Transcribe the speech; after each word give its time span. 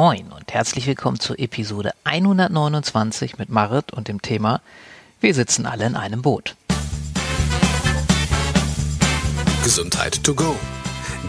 Moin 0.00 0.30
und 0.30 0.54
herzlich 0.54 0.86
willkommen 0.86 1.18
zur 1.18 1.40
Episode 1.40 1.90
129 2.04 3.36
mit 3.36 3.48
Marit 3.48 3.92
und 3.92 4.06
dem 4.06 4.22
Thema 4.22 4.60
Wir 5.20 5.34
sitzen 5.34 5.66
alle 5.66 5.86
in 5.86 5.96
einem 5.96 6.22
Boot. 6.22 6.54
Gesundheit 9.64 10.22
to 10.22 10.36
go. 10.36 10.54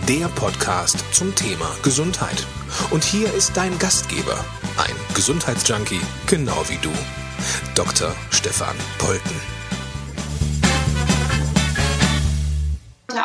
Der 0.08 0.28
Podcast 0.28 1.04
zum 1.16 1.34
Thema 1.34 1.66
Gesundheit. 1.82 2.46
Und 2.92 3.04
hier 3.04 3.34
ist 3.34 3.58
dein 3.58 3.80
Gastgeber, 3.80 4.38
ein 4.78 5.16
Gesundheitsjunkie, 5.16 6.02
genau 6.28 6.64
wie 6.68 6.78
du, 6.78 6.92
Dr. 7.74 8.14
Stefan 8.30 8.76
Polten. 9.00 9.59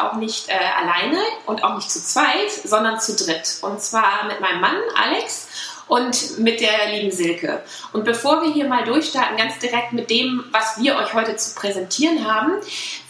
Auch 0.03 0.17
nicht 0.17 0.49
äh, 0.49 0.53
alleine 0.53 1.19
und 1.47 1.65
auch 1.65 1.77
nicht 1.77 1.91
zu 1.91 2.03
zweit, 2.03 2.51
sondern 2.65 3.01
zu 3.01 3.15
dritt. 3.17 3.59
Und 3.63 3.81
zwar 3.81 4.25
mit 4.27 4.41
meinem 4.41 4.61
Mann 4.61 4.77
Alex 4.95 5.49
und 5.87 6.39
mit 6.39 6.61
der 6.61 6.89
lieben 6.93 7.11
Silke. 7.11 7.63
Und 7.93 8.05
bevor 8.05 8.43
wir 8.43 8.53
hier 8.53 8.67
mal 8.67 8.85
durchstarten, 8.85 9.37
ganz 9.37 9.59
direkt 9.59 9.93
mit 9.93 10.11
dem, 10.11 10.45
was 10.51 10.79
wir 10.81 10.97
euch 10.97 11.13
heute 11.15 11.37
zu 11.37 11.55
präsentieren 11.55 12.27
haben, 12.27 12.53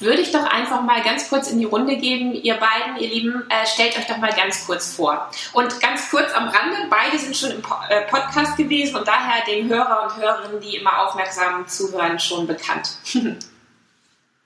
würde 0.00 0.20
ich 0.20 0.32
doch 0.32 0.44
einfach 0.44 0.82
mal 0.82 1.02
ganz 1.02 1.28
kurz 1.28 1.48
in 1.48 1.58
die 1.58 1.64
Runde 1.64 1.96
geben. 1.96 2.32
Ihr 2.34 2.54
beiden, 2.54 2.96
ihr 2.98 3.08
Lieben, 3.08 3.44
äh, 3.48 3.66
stellt 3.66 3.96
euch 3.96 4.06
doch 4.06 4.18
mal 4.18 4.32
ganz 4.32 4.66
kurz 4.66 4.94
vor. 4.94 5.30
Und 5.52 5.80
ganz 5.80 6.10
kurz 6.10 6.32
am 6.32 6.48
Rande, 6.48 6.76
beide 6.90 7.18
sind 7.18 7.36
schon 7.36 7.52
im 7.52 7.62
po 7.62 7.74
äh, 7.88 8.02
Podcast 8.02 8.56
gewesen 8.56 8.96
und 8.96 9.06
daher 9.06 9.44
den 9.46 9.68
Hörer 9.68 10.04
und 10.04 10.16
Hörerinnen, 10.16 10.60
die 10.60 10.76
immer 10.76 11.06
aufmerksam 11.06 11.66
zuhören, 11.68 12.18
schon 12.18 12.46
bekannt. 12.46 12.96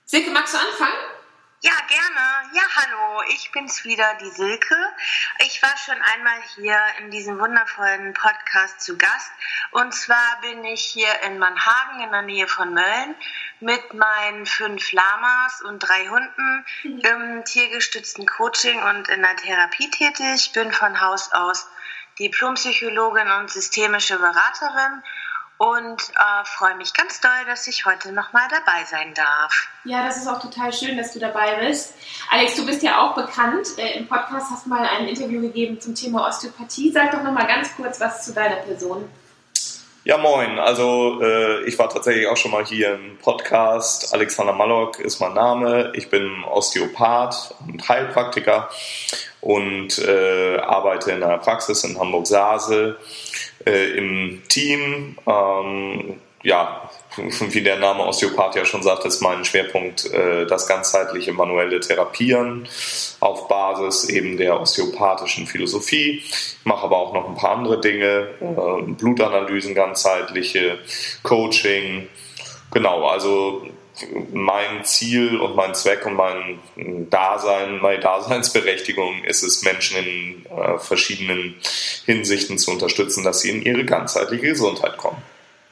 Silke, 0.05 0.31
magst 0.31 0.53
du 0.53 0.57
anfangen? 0.57 1.08
Ja, 1.61 1.73
gerne. 1.89 2.49
Ja, 2.53 2.61
hallo, 2.77 3.21
ich 3.27 3.51
bin's 3.51 3.83
wieder, 3.83 4.13
die 4.21 4.29
Silke. 4.29 4.77
Ich 5.39 5.61
war 5.61 5.75
schon 5.75 6.01
einmal 6.01 6.41
hier 6.55 6.79
in 6.99 7.11
diesem 7.11 7.37
wundervollen 7.37 8.13
Podcast 8.13 8.79
zu 8.79 8.97
Gast. 8.97 9.29
Und 9.71 9.93
zwar 9.93 10.39
bin 10.39 10.63
ich 10.63 10.81
hier 10.81 11.11
in 11.23 11.37
Mannhagen 11.37 11.99
in 11.99 12.11
der 12.11 12.21
Nähe 12.21 12.47
von 12.47 12.73
Mölln 12.73 13.13
mit 13.59 13.93
meinen 13.93 14.45
fünf 14.45 14.89
Lamas 14.93 15.61
und 15.63 15.79
drei 15.79 16.07
Hunden 16.07 16.65
im 16.83 17.43
tiergestützten 17.43 18.25
Coaching 18.25 18.81
und 18.81 19.09
in 19.09 19.21
der 19.21 19.35
Therapie 19.35 19.91
tätig. 19.91 20.53
Bin 20.53 20.71
von 20.71 21.01
Haus 21.01 21.29
aus 21.33 21.67
Diplompsychologin 22.19 23.31
und 23.31 23.51
systemische 23.51 24.17
Beraterin 24.17 25.03
und 25.59 26.01
äh, 26.15 26.45
freue 26.45 26.75
mich 26.77 26.93
ganz 26.93 27.19
doll, 27.19 27.45
dass 27.45 27.67
ich 27.67 27.85
heute 27.85 28.13
nochmal 28.13 28.47
dabei 28.49 28.85
sein 28.85 29.13
darf. 29.13 29.67
Ja, 29.83 30.05
das 30.05 30.15
ist 30.15 30.27
auch 30.27 30.41
total 30.41 30.71
schön, 30.71 30.97
dass 30.97 31.11
du 31.11 31.19
dabei 31.19 31.67
bist. 31.67 31.93
Alex, 32.31 32.55
du 32.55 32.65
bist 32.65 32.81
ja 32.81 33.01
auch 33.01 33.13
bekannt. 33.13 33.67
Äh, 33.77 33.97
Im 33.99 34.07
Podcast 34.07 34.47
hast 34.51 34.65
du 34.65 34.69
mal 34.69 34.87
ein 34.87 35.07
Interview 35.07 35.41
gegeben 35.41 35.81
zum 35.81 35.95
Thema 35.95 36.25
Osteopathie. 36.27 36.93
Sag 36.93 37.11
doch 37.11 37.23
nochmal 37.23 37.45
ganz 37.45 37.75
kurz 37.75 37.99
was 37.99 38.23
zu 38.23 38.33
deiner 38.33 38.55
Person. 38.55 39.09
Ja, 40.09 40.17
moin. 40.17 40.57
Also 40.57 41.21
äh, 41.21 41.65
ich 41.65 41.77
war 41.77 41.87
tatsächlich 41.87 42.25
auch 42.25 42.35
schon 42.35 42.49
mal 42.49 42.65
hier 42.65 42.95
im 42.95 43.19
Podcast. 43.19 44.11
Alexander 44.11 44.53
Mallock 44.53 44.99
ist 44.99 45.19
mein 45.19 45.35
Name. 45.35 45.91
Ich 45.93 46.09
bin 46.09 46.43
Osteopath 46.45 47.53
und 47.67 47.87
Heilpraktiker 47.87 48.69
und 49.39 49.99
äh, 49.99 50.57
arbeite 50.61 51.11
in 51.11 51.21
einer 51.21 51.37
Praxis 51.37 51.83
in 51.83 51.99
Hamburg-Sasel 51.99 52.97
äh, 53.67 53.97
im 53.99 54.41
Team. 54.49 55.15
Ähm, 55.27 56.19
ja, 56.41 56.89
wie 57.51 57.61
der 57.61 57.77
Name 57.77 58.05
Osteopath 58.05 58.55
ja 58.55 58.65
schon 58.65 58.83
sagt, 58.83 59.05
ist 59.05 59.21
mein 59.21 59.45
Schwerpunkt 59.45 60.05
äh, 60.11 60.45
das 60.45 60.67
ganzheitliche 60.67 61.33
manuelle 61.33 61.79
Therapieren 61.79 62.67
auf 63.19 63.47
Basis 63.47 64.05
eben 64.09 64.37
der 64.37 64.59
osteopathischen 64.59 65.47
Philosophie. 65.47 66.23
Ich 66.25 66.57
mache 66.63 66.83
aber 66.83 66.97
auch 66.97 67.13
noch 67.13 67.27
ein 67.27 67.35
paar 67.35 67.57
andere 67.57 67.79
Dinge, 67.79 68.29
äh, 68.39 68.91
Blutanalysen 68.91 69.75
ganzheitliche, 69.75 70.79
Coaching. 71.23 72.07
Genau, 72.71 73.07
also 73.07 73.63
mein 74.31 74.85
Ziel 74.85 75.37
und 75.37 75.55
mein 75.55 75.75
Zweck 75.75 76.05
und 76.05 76.13
mein 76.13 76.59
Dasein, 77.09 77.79
meine 77.79 77.99
Daseinsberechtigung 77.99 79.23
ist 79.23 79.43
es, 79.43 79.63
Menschen 79.63 79.97
in 79.97 80.45
äh, 80.45 80.77
verschiedenen 80.77 81.55
Hinsichten 82.05 82.57
zu 82.57 82.71
unterstützen, 82.71 83.23
dass 83.23 83.41
sie 83.41 83.49
in 83.49 83.61
ihre 83.61 83.85
ganzheitliche 83.85 84.47
Gesundheit 84.47 84.97
kommen. 84.97 85.21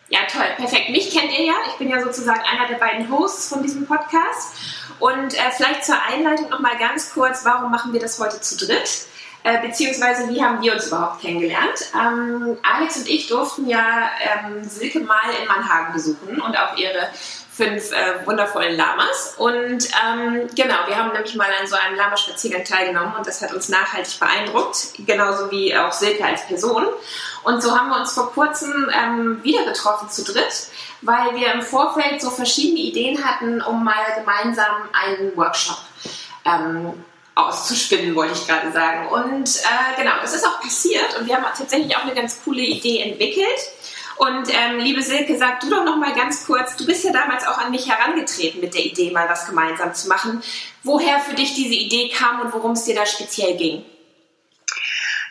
Ja, 0.09 0.19
toll, 0.31 0.45
perfekt. 0.55 0.89
Mich 0.89 1.11
kennt 1.11 1.37
ihr 1.37 1.45
ja. 1.45 1.53
Ich 1.67 1.73
bin 1.73 1.89
ja 1.89 2.01
sozusagen 2.01 2.39
einer 2.39 2.67
der 2.67 2.77
beiden 2.77 3.11
Hosts 3.11 3.49
von 3.49 3.61
diesem 3.61 3.85
Podcast. 3.85 4.55
Und 4.99 5.33
äh, 5.33 5.51
vielleicht 5.55 5.85
zur 5.85 6.01
Einleitung 6.01 6.49
nochmal 6.49 6.77
ganz 6.77 7.13
kurz, 7.13 7.43
warum 7.43 7.71
machen 7.71 7.93
wir 7.93 7.99
das 7.99 8.19
heute 8.19 8.39
zu 8.39 8.57
dritt? 8.57 9.07
Äh, 9.43 9.61
beziehungsweise 9.61 10.29
wie 10.29 10.43
haben 10.43 10.61
wir 10.61 10.73
uns 10.73 10.87
überhaupt 10.87 11.21
kennengelernt? 11.21 11.91
Ähm, 11.93 12.57
Alex 12.63 12.97
und 12.97 13.07
ich 13.07 13.27
durften 13.27 13.67
ja 13.67 14.09
ähm, 14.19 14.63
Silke 14.63 15.01
mal 15.01 15.29
in 15.41 15.47
Mannhagen 15.47 15.93
besuchen 15.93 16.41
und 16.41 16.57
auch 16.57 16.75
ihre 16.77 17.09
fünf 17.57 17.91
äh, 17.91 18.25
wundervollen 18.25 18.77
Lamas. 18.77 19.33
Und 19.37 19.89
ähm, 20.05 20.47
genau, 20.55 20.75
wir 20.85 20.95
haben 20.95 21.11
nämlich 21.11 21.33
mal 21.35 21.49
an 21.59 21.67
so 21.67 21.75
einem 21.75 21.95
Lama-Spaziergang 21.95 22.63
teilgenommen 22.63 23.15
und 23.17 23.25
das 23.25 23.41
hat 23.41 23.51
uns 23.51 23.67
nachhaltig 23.67 24.19
beeindruckt, 24.19 24.93
genauso 25.05 25.49
wie 25.49 25.75
auch 25.75 25.91
Silke 25.91 26.23
als 26.23 26.45
Person. 26.45 26.85
Und 27.43 27.63
so 27.63 27.75
haben 27.75 27.89
wir 27.89 27.99
uns 27.99 28.13
vor 28.13 28.31
kurzem 28.31 28.91
ähm, 28.93 29.43
wieder 29.43 29.65
getroffen 29.65 30.09
zu 30.09 30.23
dritt, 30.23 30.67
weil 31.01 31.35
wir 31.35 31.51
im 31.53 31.63
Vorfeld 31.63 32.21
so 32.21 32.29
verschiedene 32.29 32.79
Ideen 32.79 33.25
hatten, 33.25 33.61
um 33.61 33.83
mal 33.83 34.05
gemeinsam 34.15 34.89
einen 34.93 35.35
Workshop 35.35 35.79
ähm, 36.45 36.93
auszuspinnen, 37.33 38.15
wollte 38.15 38.33
ich 38.33 38.47
gerade 38.47 38.71
sagen. 38.71 39.07
Und 39.07 39.49
äh, 39.49 40.01
genau, 40.01 40.13
das 40.21 40.35
ist 40.35 40.45
auch 40.45 40.59
passiert 40.61 41.17
und 41.19 41.27
wir 41.27 41.35
haben 41.35 41.45
tatsächlich 41.57 41.95
auch 41.95 42.03
eine 42.03 42.13
ganz 42.13 42.39
coole 42.43 42.61
Idee 42.61 43.01
entwickelt. 43.01 43.59
Und 44.17 44.51
ähm, 44.51 44.79
liebe 44.79 45.03
Silke, 45.03 45.37
sag 45.37 45.59
du 45.59 45.69
doch 45.69 45.83
noch 45.83 45.97
mal 45.97 46.13
ganz 46.13 46.45
kurz, 46.45 46.75
du 46.75 46.85
bist 46.85 47.03
ja 47.03 47.11
damals 47.11 47.45
auch 47.47 47.59
an 47.59 47.69
mich 47.69 47.87
herangetreten 47.87 48.59
mit 48.61 48.73
der 48.73 48.83
Idee, 48.83 49.11
mal 49.11 49.29
was 49.29 49.45
gemeinsam 49.45 49.93
zu 49.93 50.07
machen. 50.07 50.41
Woher 50.83 51.19
für 51.19 51.35
dich 51.35 51.53
diese 51.53 51.75
Idee 51.75 52.09
kam 52.09 52.41
und 52.41 52.51
worum 52.51 52.71
es 52.71 52.83
dir 52.85 52.95
da 52.95 53.05
speziell 53.05 53.55
ging? 53.57 53.85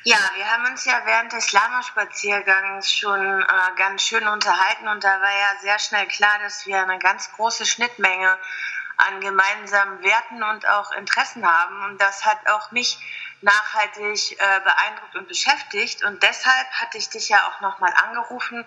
Ja, 0.05 0.19
wir 0.37 0.47
haben 0.47 0.71
uns 0.71 0.85
ja 0.85 1.03
während 1.05 1.33
des 1.33 1.51
Lama-Spaziergangs 1.51 2.93
schon 2.93 3.43
äh, 3.43 3.47
ganz 3.77 4.03
schön 4.03 4.29
unterhalten 4.29 4.87
und 4.87 5.03
da 5.03 5.21
war 5.21 5.33
ja 5.33 5.61
sehr 5.63 5.81
schnell 5.81 6.07
klar, 6.07 6.39
dass 6.45 6.65
wir 6.65 6.81
eine 6.81 7.01
ganz 7.01 7.33
große 7.33 7.67
Schnittmenge 7.67 8.39
an 8.99 9.21
gemeinsamen 9.21 10.03
Werten 10.05 10.45
und 10.45 10.69
auch 10.69 10.93
Interessen 10.93 11.45
haben. 11.45 11.85
Und 11.85 12.01
das 12.01 12.25
hat 12.25 12.39
auch 12.49 12.71
mich 12.71 12.99
nachhaltig 13.43 14.33
äh, 14.39 14.61
beeindruckt 14.61 15.17
und 15.17 15.29
beschäftigt. 15.29 16.05
Und 16.05 16.23
deshalb 16.23 16.71
hatte 16.73 16.99
ich 16.99 17.09
dich 17.09 17.29
ja 17.29 17.39
auch 17.49 17.61
nochmal 17.61 17.93
angerufen 17.95 18.65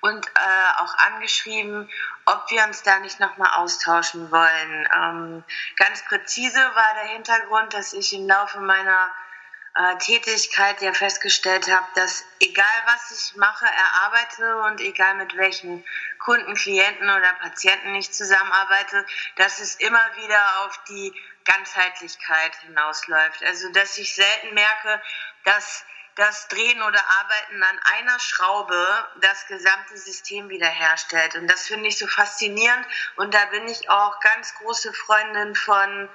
und 0.00 0.26
äh, 0.26 0.80
auch 0.80 0.94
angeschrieben, 0.98 1.88
ob 2.26 2.50
wir 2.50 2.64
uns 2.64 2.82
da 2.82 2.98
nicht 2.98 3.20
nochmal 3.20 3.52
austauschen 3.54 4.30
wollen. 4.30 4.88
Ähm, 4.94 5.44
ganz 5.76 6.04
präzise 6.04 6.58
war 6.58 6.94
der 6.94 7.12
Hintergrund, 7.12 7.74
dass 7.74 7.92
ich 7.92 8.12
im 8.12 8.26
Laufe 8.26 8.60
meiner 8.60 9.10
äh, 9.74 9.96
Tätigkeit 9.98 10.82
ja 10.82 10.92
festgestellt 10.92 11.70
habe, 11.72 11.86
dass 11.94 12.24
egal 12.40 12.66
was 12.86 13.10
ich 13.10 13.36
mache, 13.36 13.64
erarbeite 13.64 14.56
und 14.64 14.80
egal 14.80 15.14
mit 15.14 15.36
welchen 15.36 15.84
Kunden, 16.24 16.54
Klienten 16.54 17.10
oder 17.10 17.32
Patienten 17.40 17.94
ich 17.94 18.12
zusammenarbeite, 18.12 19.04
dass 19.36 19.58
es 19.60 19.76
immer 19.76 20.04
wieder 20.16 20.64
auf 20.64 20.78
die 20.88 21.12
Ganzheitlichkeit 21.44 22.54
hinausläuft. 22.62 23.42
Also 23.44 23.70
dass 23.72 23.98
ich 23.98 24.14
selten 24.14 24.54
merke, 24.54 25.02
dass 25.44 25.84
das 26.14 26.46
Drehen 26.48 26.82
oder 26.82 27.02
Arbeiten 27.20 27.62
an 27.62 27.80
einer 27.96 28.18
Schraube 28.20 29.08
das 29.20 29.46
gesamte 29.46 29.96
System 29.96 30.48
wiederherstellt. 30.48 31.34
Und 31.36 31.48
das 31.48 31.66
finde 31.66 31.88
ich 31.88 31.98
so 31.98 32.06
faszinierend. 32.06 32.86
Und 33.16 33.34
da 33.34 33.44
bin 33.46 33.66
ich 33.66 33.88
auch 33.88 34.20
ganz 34.20 34.54
große 34.56 34.92
Freundin 34.92 35.54
von 35.54 36.08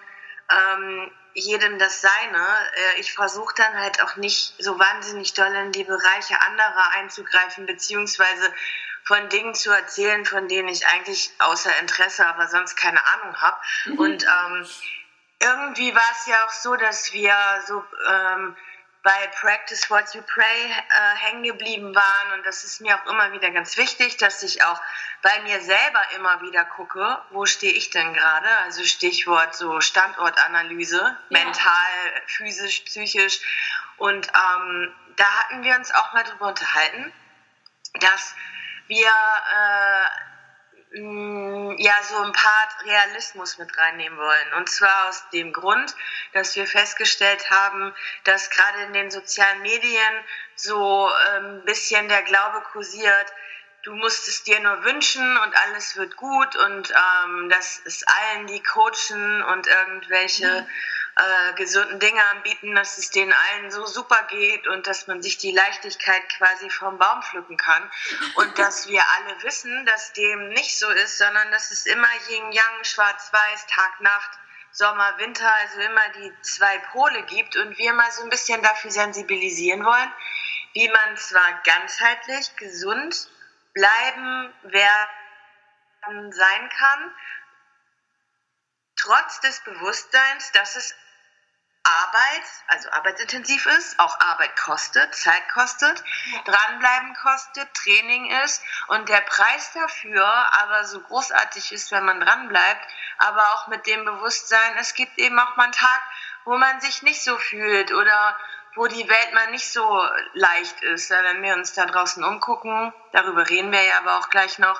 ähm, 0.51 1.11
jedem 1.33 1.79
das 1.79 2.01
Seine. 2.01 2.47
Äh, 2.75 2.99
ich 2.99 3.13
versuche 3.13 3.55
dann 3.55 3.73
halt 3.79 4.01
auch 4.03 4.15
nicht 4.17 4.53
so 4.59 4.77
wahnsinnig 4.77 5.33
doll 5.33 5.53
in 5.55 5.71
die 5.71 5.83
Bereiche 5.83 6.39
anderer 6.41 6.91
einzugreifen, 6.91 7.65
beziehungsweise 7.65 8.53
von 9.07 9.29
Dingen 9.29 9.55
zu 9.55 9.71
erzählen, 9.71 10.25
von 10.25 10.47
denen 10.49 10.67
ich 10.67 10.85
eigentlich 10.87 11.31
außer 11.39 11.71
Interesse, 11.79 12.25
aber 12.27 12.47
sonst 12.47 12.75
keine 12.75 13.03
Ahnung 13.05 13.41
habe. 13.41 13.57
Mhm. 13.85 13.99
Und 13.99 14.23
ähm, 14.23 14.67
irgendwie 15.39 15.95
war 15.95 16.11
es 16.11 16.27
ja 16.27 16.45
auch 16.45 16.51
so, 16.51 16.75
dass 16.75 17.13
wir 17.13 17.33
so 17.65 17.83
ähm, 18.09 18.55
bei 19.03 19.27
Practice 19.39 19.89
What 19.89 20.13
You 20.13 20.21
Pray 20.21 20.65
äh, 20.65 21.15
hängen 21.15 21.43
geblieben 21.43 21.95
waren. 21.95 22.33
Und 22.33 22.45
das 22.45 22.65
ist 22.65 22.81
mir 22.81 22.99
auch 22.99 23.09
immer 23.09 23.31
wieder 23.31 23.49
ganz 23.51 23.77
wichtig, 23.77 24.17
dass 24.17 24.43
ich 24.43 24.65
auch 24.65 24.81
bei 25.21 25.41
mir 25.43 25.61
selber 25.61 26.01
immer 26.15 26.41
wieder 26.41 26.65
gucke, 26.65 27.21
wo 27.29 27.45
stehe 27.45 27.71
ich 27.71 27.89
denn 27.89 28.13
gerade? 28.13 28.49
Also 28.65 28.83
Stichwort 28.83 29.55
so 29.55 29.79
Standortanalyse, 29.79 30.97
ja. 30.97 31.17
mental, 31.29 32.23
physisch, 32.25 32.81
psychisch. 32.81 33.39
Und 33.95 34.27
ähm, 34.27 34.93
da 35.15 35.25
hatten 35.39 35.63
wir 35.63 35.75
uns 35.75 35.93
auch 35.93 36.11
mal 36.11 36.23
drüber 36.23 36.47
unterhalten, 36.47 37.13
dass 38.01 38.35
wir 38.87 39.11
äh, 40.93 40.99
mm, 40.99 41.77
ja 41.77 41.93
so 42.03 42.17
ein 42.21 42.31
Part 42.31 42.85
Realismus 42.85 43.57
mit 43.57 43.77
reinnehmen 43.77 44.17
wollen. 44.17 44.53
Und 44.57 44.69
zwar 44.69 45.09
aus 45.09 45.29
dem 45.31 45.53
Grund, 45.53 45.95
dass 46.33 46.55
wir 46.55 46.67
festgestellt 46.67 47.49
haben, 47.49 47.93
dass 48.23 48.49
gerade 48.49 48.83
in 48.83 48.93
den 48.93 49.11
sozialen 49.11 49.61
Medien 49.61 50.23
so 50.55 51.09
ein 51.33 51.45
ähm, 51.45 51.65
bisschen 51.65 52.07
der 52.07 52.23
Glaube 52.23 52.61
kursiert, 52.71 53.33
du 53.83 53.93
musst 53.93 54.27
es 54.27 54.43
dir 54.43 54.59
nur 54.59 54.83
wünschen 54.83 55.37
und 55.37 55.55
alles 55.65 55.95
wird 55.95 56.17
gut 56.17 56.55
und 56.55 56.91
ähm, 56.91 57.49
dass 57.49 57.81
es 57.85 58.03
allen, 58.03 58.47
die 58.47 58.61
coachen 58.61 59.43
und 59.43 59.67
irgendwelche 59.67 60.61
mhm 60.61 60.67
äh, 61.17 61.53
gesunden 61.53 61.99
Dinge 61.99 62.23
anbieten, 62.25 62.75
dass 62.75 62.97
es 62.99 63.09
denen 63.09 63.33
allen 63.33 63.71
so 63.71 63.85
super 63.87 64.23
geht 64.29 64.67
und 64.67 64.85
dass 64.85 65.07
man 65.07 65.21
sich 65.23 65.37
die 65.39 65.51
Leichtigkeit 65.51 66.21
quasi 66.29 66.69
vom 66.69 66.99
Baum 66.99 67.23
pflücken 67.23 67.57
kann. 67.57 67.89
Und 68.35 68.57
dass 68.59 68.87
wir 68.87 69.01
alle 69.01 69.43
wissen, 69.43 69.85
dass 69.85 70.13
dem 70.13 70.49
nicht 70.49 70.77
so 70.77 70.89
ist, 70.89 71.17
sondern 71.17 71.49
dass 71.51 71.71
es 71.71 71.87
immer 71.87 72.07
Yin-Yang, 72.29 72.83
Schwarz-Weiß, 72.83 73.65
Tag-Nacht, 73.67 74.31
Sommer, 74.71 75.17
Winter, 75.17 75.51
also 75.61 75.79
immer 75.79 76.09
die 76.09 76.31
zwei 76.41 76.77
Pole 76.91 77.23
gibt 77.23 77.55
und 77.55 77.77
wir 77.79 77.93
mal 77.93 78.11
so 78.11 78.21
ein 78.21 78.29
bisschen 78.29 78.61
dafür 78.61 78.91
sensibilisieren 78.91 79.83
wollen, 79.83 80.11
wie 80.73 80.87
man 80.87 81.17
zwar 81.17 81.61
ganzheitlich 81.63 82.55
gesund 82.57 83.27
bleiben, 83.73 84.53
werden, 84.63 86.31
sein 86.31 86.69
kann, 86.69 87.15
trotz 88.95 89.39
des 89.41 89.59
Bewusstseins, 89.61 90.51
dass 90.51 90.75
es 90.75 90.95
Arbeit, 91.87 92.43
also 92.67 92.89
arbeitsintensiv 92.91 93.65
ist, 93.65 93.99
auch 93.99 94.19
Arbeit 94.19 94.55
kostet, 94.57 95.15
Zeit 95.15 95.47
kostet, 95.53 96.03
dranbleiben 96.45 97.13
kostet, 97.15 97.73
Training 97.73 98.29
ist 98.43 98.61
und 98.87 99.07
der 99.07 99.21
Preis 99.21 99.71
dafür 99.73 100.25
aber 100.25 100.85
so 100.85 100.99
großartig 100.99 101.71
ist, 101.71 101.91
wenn 101.91 102.03
man 102.03 102.19
dranbleibt, 102.19 102.87
aber 103.19 103.41
auch 103.53 103.67
mit 103.67 103.87
dem 103.87 104.03
Bewusstsein, 104.03 104.75
es 104.79 104.93
gibt 104.93 105.17
eben 105.17 105.39
auch 105.39 105.55
mal 105.55 105.63
einen 105.63 105.73
Tag, 105.73 106.01
wo 106.45 106.57
man 106.57 106.81
sich 106.81 107.03
nicht 107.03 107.23
so 107.23 107.37
fühlt 107.37 107.93
oder 107.93 108.37
wo 108.75 108.87
die 108.87 109.09
Welt 109.09 109.33
mal 109.33 109.49
nicht 109.51 109.71
so 109.71 110.03
leicht 110.33 110.81
ist. 110.81 111.09
Wenn 111.09 111.41
wir 111.41 111.53
uns 111.55 111.73
da 111.73 111.85
draußen 111.85 112.23
umgucken, 112.23 112.93
darüber 113.11 113.49
reden 113.49 113.71
wir 113.71 113.81
ja 113.81 113.97
aber 113.97 114.17
auch 114.17 114.29
gleich 114.29 114.59
noch, 114.59 114.79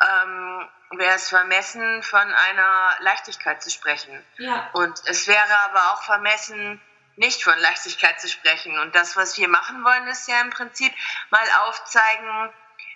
ähm, 0.00 0.68
wäre 0.98 1.14
es 1.14 1.28
vermessen, 1.28 2.02
von 2.02 2.20
einer 2.20 2.96
Leichtigkeit 3.00 3.62
zu 3.62 3.70
sprechen. 3.70 4.24
Ja. 4.38 4.70
Und 4.72 5.00
es 5.06 5.26
wäre 5.26 5.58
aber 5.64 5.92
auch 5.92 6.02
vermessen, 6.02 6.80
nicht 7.16 7.44
von 7.44 7.58
Leichtigkeit 7.58 8.20
zu 8.20 8.28
sprechen. 8.28 8.78
Und 8.78 8.94
das, 8.94 9.16
was 9.16 9.38
wir 9.38 9.48
machen 9.48 9.84
wollen, 9.84 10.06
ist 10.08 10.28
ja 10.28 10.40
im 10.40 10.50
Prinzip 10.50 10.92
mal 11.30 11.46
aufzeigen, 11.66 12.52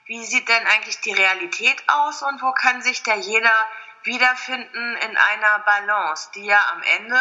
wie 0.06 0.24
sieht 0.24 0.48
denn 0.48 0.66
eigentlich 0.66 1.00
die 1.00 1.12
Realität 1.12 1.82
aus 1.86 2.22
und 2.22 2.42
wo 2.42 2.52
kann 2.52 2.82
sich 2.82 3.02
da 3.02 3.14
jeder 3.14 3.66
wiederfinden 4.04 4.96
in 4.96 5.16
einer 5.16 5.58
Balance, 5.60 6.30
die 6.34 6.46
ja 6.46 6.60
am 6.72 6.82
Ende 6.82 7.20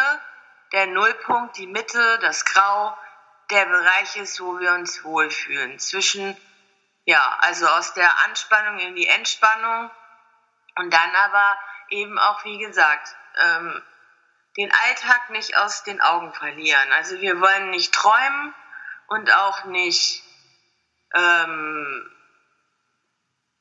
der 0.72 0.86
Nullpunkt, 0.86 1.56
die 1.56 1.66
Mitte, 1.66 2.18
das 2.20 2.44
Grau, 2.44 2.96
der 3.50 3.66
Bereich 3.66 4.16
ist, 4.16 4.40
wo 4.40 4.58
wir 4.58 4.72
uns 4.72 5.04
wohlfühlen. 5.04 5.78
Zwischen, 5.78 6.36
ja, 7.04 7.38
also 7.40 7.66
aus 7.66 7.94
der 7.94 8.10
Anspannung 8.24 8.78
in 8.78 8.94
die 8.94 9.06
Entspannung 9.06 9.90
und 10.78 10.92
dann 10.92 11.14
aber 11.14 11.58
eben 11.90 12.18
auch, 12.18 12.44
wie 12.44 12.58
gesagt, 12.58 13.08
ähm, 13.40 13.82
den 14.56 14.72
Alltag 14.72 15.30
nicht 15.30 15.56
aus 15.56 15.84
den 15.84 16.00
Augen 16.00 16.32
verlieren. 16.32 16.92
Also 16.96 17.20
wir 17.20 17.40
wollen 17.40 17.70
nicht 17.70 17.94
träumen 17.94 18.54
und 19.08 19.32
auch 19.32 19.64
nicht 19.64 20.22
ähm, 21.14 22.10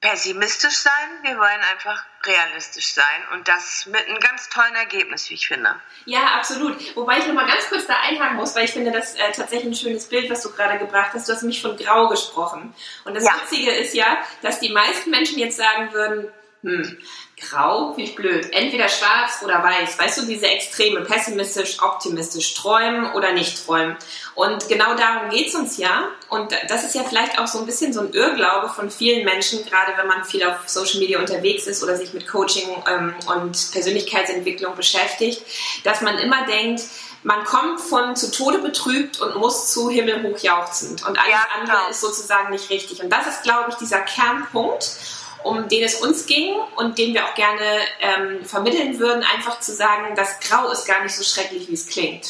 pessimistisch 0.01 0.77
sein. 0.77 0.93
Wir 1.21 1.37
wollen 1.37 1.61
einfach 1.71 2.03
realistisch 2.23 2.93
sein 2.93 3.23
und 3.33 3.47
das 3.47 3.85
mit 3.85 4.07
einem 4.07 4.19
ganz 4.19 4.49
tollen 4.49 4.75
Ergebnis, 4.75 5.29
wie 5.29 5.35
ich 5.35 5.47
finde. 5.47 5.79
Ja, 6.05 6.35
absolut. 6.35 6.95
Wobei 6.95 7.19
ich 7.19 7.27
noch 7.27 7.33
mal 7.33 7.47
ganz 7.47 7.69
kurz 7.69 7.85
da 7.87 7.99
einhaken 8.01 8.37
muss, 8.37 8.55
weil 8.55 8.65
ich 8.65 8.71
finde 8.71 8.91
das 8.91 9.15
äh, 9.15 9.31
tatsächlich 9.31 9.65
ein 9.65 9.75
schönes 9.75 10.09
Bild, 10.09 10.29
was 10.29 10.43
du 10.43 10.51
gerade 10.51 10.77
gebracht 10.79 11.11
hast. 11.13 11.29
Du 11.29 11.33
hast 11.33 11.43
mich 11.43 11.61
von 11.61 11.77
Grau 11.77 12.07
gesprochen. 12.07 12.73
Und 13.05 13.15
das 13.15 13.23
ja. 13.23 13.35
Witzige 13.35 13.71
ist 13.71 13.93
ja, 13.93 14.17
dass 14.41 14.59
die 14.59 14.69
meisten 14.71 15.09
Menschen 15.09 15.39
jetzt 15.39 15.57
sagen 15.57 15.93
würden, 15.93 16.31
hm, 16.63 16.97
grau, 17.39 17.93
finde 17.93 18.09
ich 18.09 18.15
blöd. 18.15 18.51
Entweder 18.51 18.89
schwarz 18.89 19.41
oder 19.43 19.63
weiß. 19.63 19.99
Weißt 19.99 20.17
du, 20.17 20.25
diese 20.25 20.47
Extreme, 20.47 21.01
pessimistisch, 21.01 21.81
optimistisch, 21.81 22.55
träumen 22.55 23.13
oder 23.13 23.33
nicht 23.33 23.63
träumen. 23.63 23.95
Und 24.33 24.67
genau 24.67 24.95
darum 24.95 25.29
geht 25.29 25.49
es 25.49 25.55
uns 25.55 25.77
ja. 25.77 26.09
Und 26.29 26.51
das 26.67 26.83
ist 26.83 26.95
ja 26.95 27.03
vielleicht 27.03 27.39
auch 27.39 27.45
so 27.45 27.59
ein 27.59 27.67
bisschen 27.67 27.93
so 27.93 28.01
ein 28.01 28.11
Irrglaube 28.11 28.69
von 28.69 28.89
vielen 28.89 29.23
Menschen, 29.23 29.63
gerade 29.65 29.93
wenn 29.97 30.07
man 30.07 30.25
viel 30.25 30.43
auf 30.43 30.67
Social 30.67 30.99
Media 30.99 31.19
unterwegs 31.19 31.67
ist 31.67 31.83
oder 31.83 31.95
sich 31.95 32.13
mit 32.13 32.27
Coaching 32.27 32.69
ähm, 32.89 33.13
und 33.27 33.71
Persönlichkeitsentwicklung 33.71 34.75
beschäftigt, 34.75 35.43
dass 35.83 36.01
man 36.01 36.17
immer 36.17 36.45
denkt, 36.47 36.81
man 37.23 37.43
kommt 37.43 37.81
von 37.81 38.15
zu 38.15 38.31
Tode 38.31 38.59
betrübt 38.59 39.19
und 39.19 39.35
muss 39.35 39.71
zu 39.71 39.89
Himmel 39.89 40.23
hoch 40.23 40.39
jauchzend. 40.39 41.05
Und 41.05 41.19
alles 41.19 41.31
ja, 41.31 41.47
andere 41.59 41.77
genau. 41.77 41.89
ist 41.89 42.01
sozusagen 42.01 42.51
nicht 42.51 42.69
richtig. 42.69 43.03
Und 43.03 43.09
das 43.09 43.27
ist, 43.27 43.43
glaube 43.43 43.69
ich, 43.69 43.75
dieser 43.75 43.99
Kernpunkt 43.99 44.97
um 45.43 45.67
den 45.67 45.83
es 45.83 45.95
uns 45.95 46.25
ging 46.25 46.55
und 46.75 46.97
den 46.97 47.13
wir 47.13 47.25
auch 47.25 47.35
gerne 47.35 47.79
ähm, 47.99 48.45
vermitteln 48.45 48.99
würden, 48.99 49.23
einfach 49.23 49.59
zu 49.59 49.73
sagen, 49.73 50.15
das 50.15 50.39
Grau 50.39 50.69
ist 50.71 50.85
gar 50.85 51.03
nicht 51.03 51.15
so 51.15 51.23
schrecklich, 51.23 51.67
wie 51.67 51.73
es 51.73 51.87
klingt. 51.87 52.25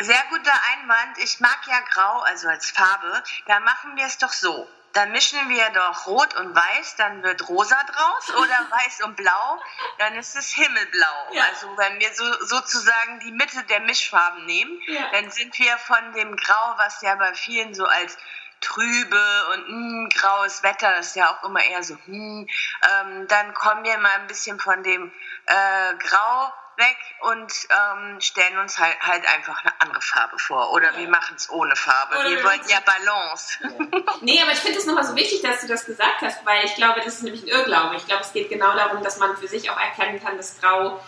Sehr 0.00 0.22
guter 0.30 0.54
Einwand. 0.72 1.18
Ich 1.18 1.40
mag 1.40 1.58
ja 1.68 1.80
Grau, 1.92 2.20
also 2.20 2.48
als 2.48 2.70
Farbe. 2.70 3.22
Da 3.46 3.60
machen 3.60 3.96
wir 3.96 4.06
es 4.06 4.16
doch 4.16 4.32
so. 4.32 4.66
Dann 4.92 5.12
mischen 5.12 5.38
wir 5.48 5.70
doch 5.70 6.06
Rot 6.06 6.34
und 6.34 6.54
Weiß, 6.54 6.96
dann 6.96 7.22
wird 7.22 7.48
Rosa 7.48 7.80
draus 7.84 8.30
oder 8.36 8.66
Weiß 8.70 9.02
und 9.04 9.16
Blau, 9.16 9.62
dann 9.98 10.16
ist 10.16 10.36
es 10.36 10.50
Himmelblau. 10.52 11.32
Ja. 11.32 11.44
Also 11.44 11.68
wenn 11.76 12.00
wir 12.00 12.12
so, 12.12 12.24
sozusagen 12.44 13.20
die 13.20 13.30
Mitte 13.30 13.62
der 13.64 13.80
Mischfarben 13.80 14.46
nehmen, 14.46 14.80
ja. 14.88 15.10
dann 15.12 15.30
sind 15.30 15.56
wir 15.58 15.78
von 15.78 16.12
dem 16.14 16.34
Grau, 16.34 16.74
was 16.76 17.02
ja 17.02 17.14
bei 17.14 17.34
vielen 17.34 17.74
so 17.74 17.84
als 17.84 18.16
trübe 18.60 19.22
und 19.54 19.68
mh, 19.68 19.68
hm, 19.68 20.08
graues 20.10 20.62
Wetter 20.62 20.98
ist 20.98 21.16
ja 21.16 21.30
auch 21.30 21.44
immer 21.44 21.64
eher 21.64 21.82
so, 21.82 21.96
hm, 22.06 22.46
ähm, 22.46 23.28
dann 23.28 23.54
kommen 23.54 23.84
wir 23.84 23.98
mal 23.98 24.12
ein 24.20 24.26
bisschen 24.26 24.58
von 24.58 24.82
dem 24.82 25.12
äh, 25.46 25.94
Grau 25.98 26.52
weg 26.80 26.96
und 27.20 27.52
ähm, 27.70 28.20
stellen 28.20 28.58
uns 28.58 28.78
halt, 28.78 28.98
halt 29.00 29.26
einfach 29.28 29.62
eine 29.62 29.72
andere 29.80 30.00
Farbe 30.00 30.38
vor. 30.38 30.72
Oder 30.72 30.92
ja. 30.92 30.98
wir 30.98 31.08
machen 31.08 31.36
es 31.36 31.50
ohne 31.50 31.76
Farbe. 31.76 32.18
Oder 32.18 32.30
wir 32.30 32.44
wollen 32.44 32.60
ja 32.68 32.78
Balance. 32.80 33.58
Ja. 33.62 34.12
nee, 34.22 34.42
aber 34.42 34.52
ich 34.52 34.58
finde 34.58 34.78
es 34.78 34.86
nochmal 34.86 35.04
so 35.04 35.14
wichtig, 35.14 35.42
dass 35.42 35.60
du 35.60 35.66
das 35.66 35.84
gesagt 35.84 36.22
hast, 36.22 36.44
weil 36.44 36.64
ich 36.64 36.74
glaube, 36.74 37.00
das 37.00 37.14
ist 37.14 37.22
nämlich 37.22 37.42
ein 37.42 37.48
Irrglaube. 37.48 37.96
Ich 37.96 38.06
glaube, 38.06 38.22
es 38.22 38.32
geht 38.32 38.48
genau 38.48 38.74
darum, 38.74 39.02
dass 39.02 39.18
man 39.18 39.36
für 39.36 39.46
sich 39.46 39.70
auch 39.70 39.78
erkennen 39.78 40.22
kann, 40.22 40.36
dass 40.36 40.58
Grau 40.60 41.00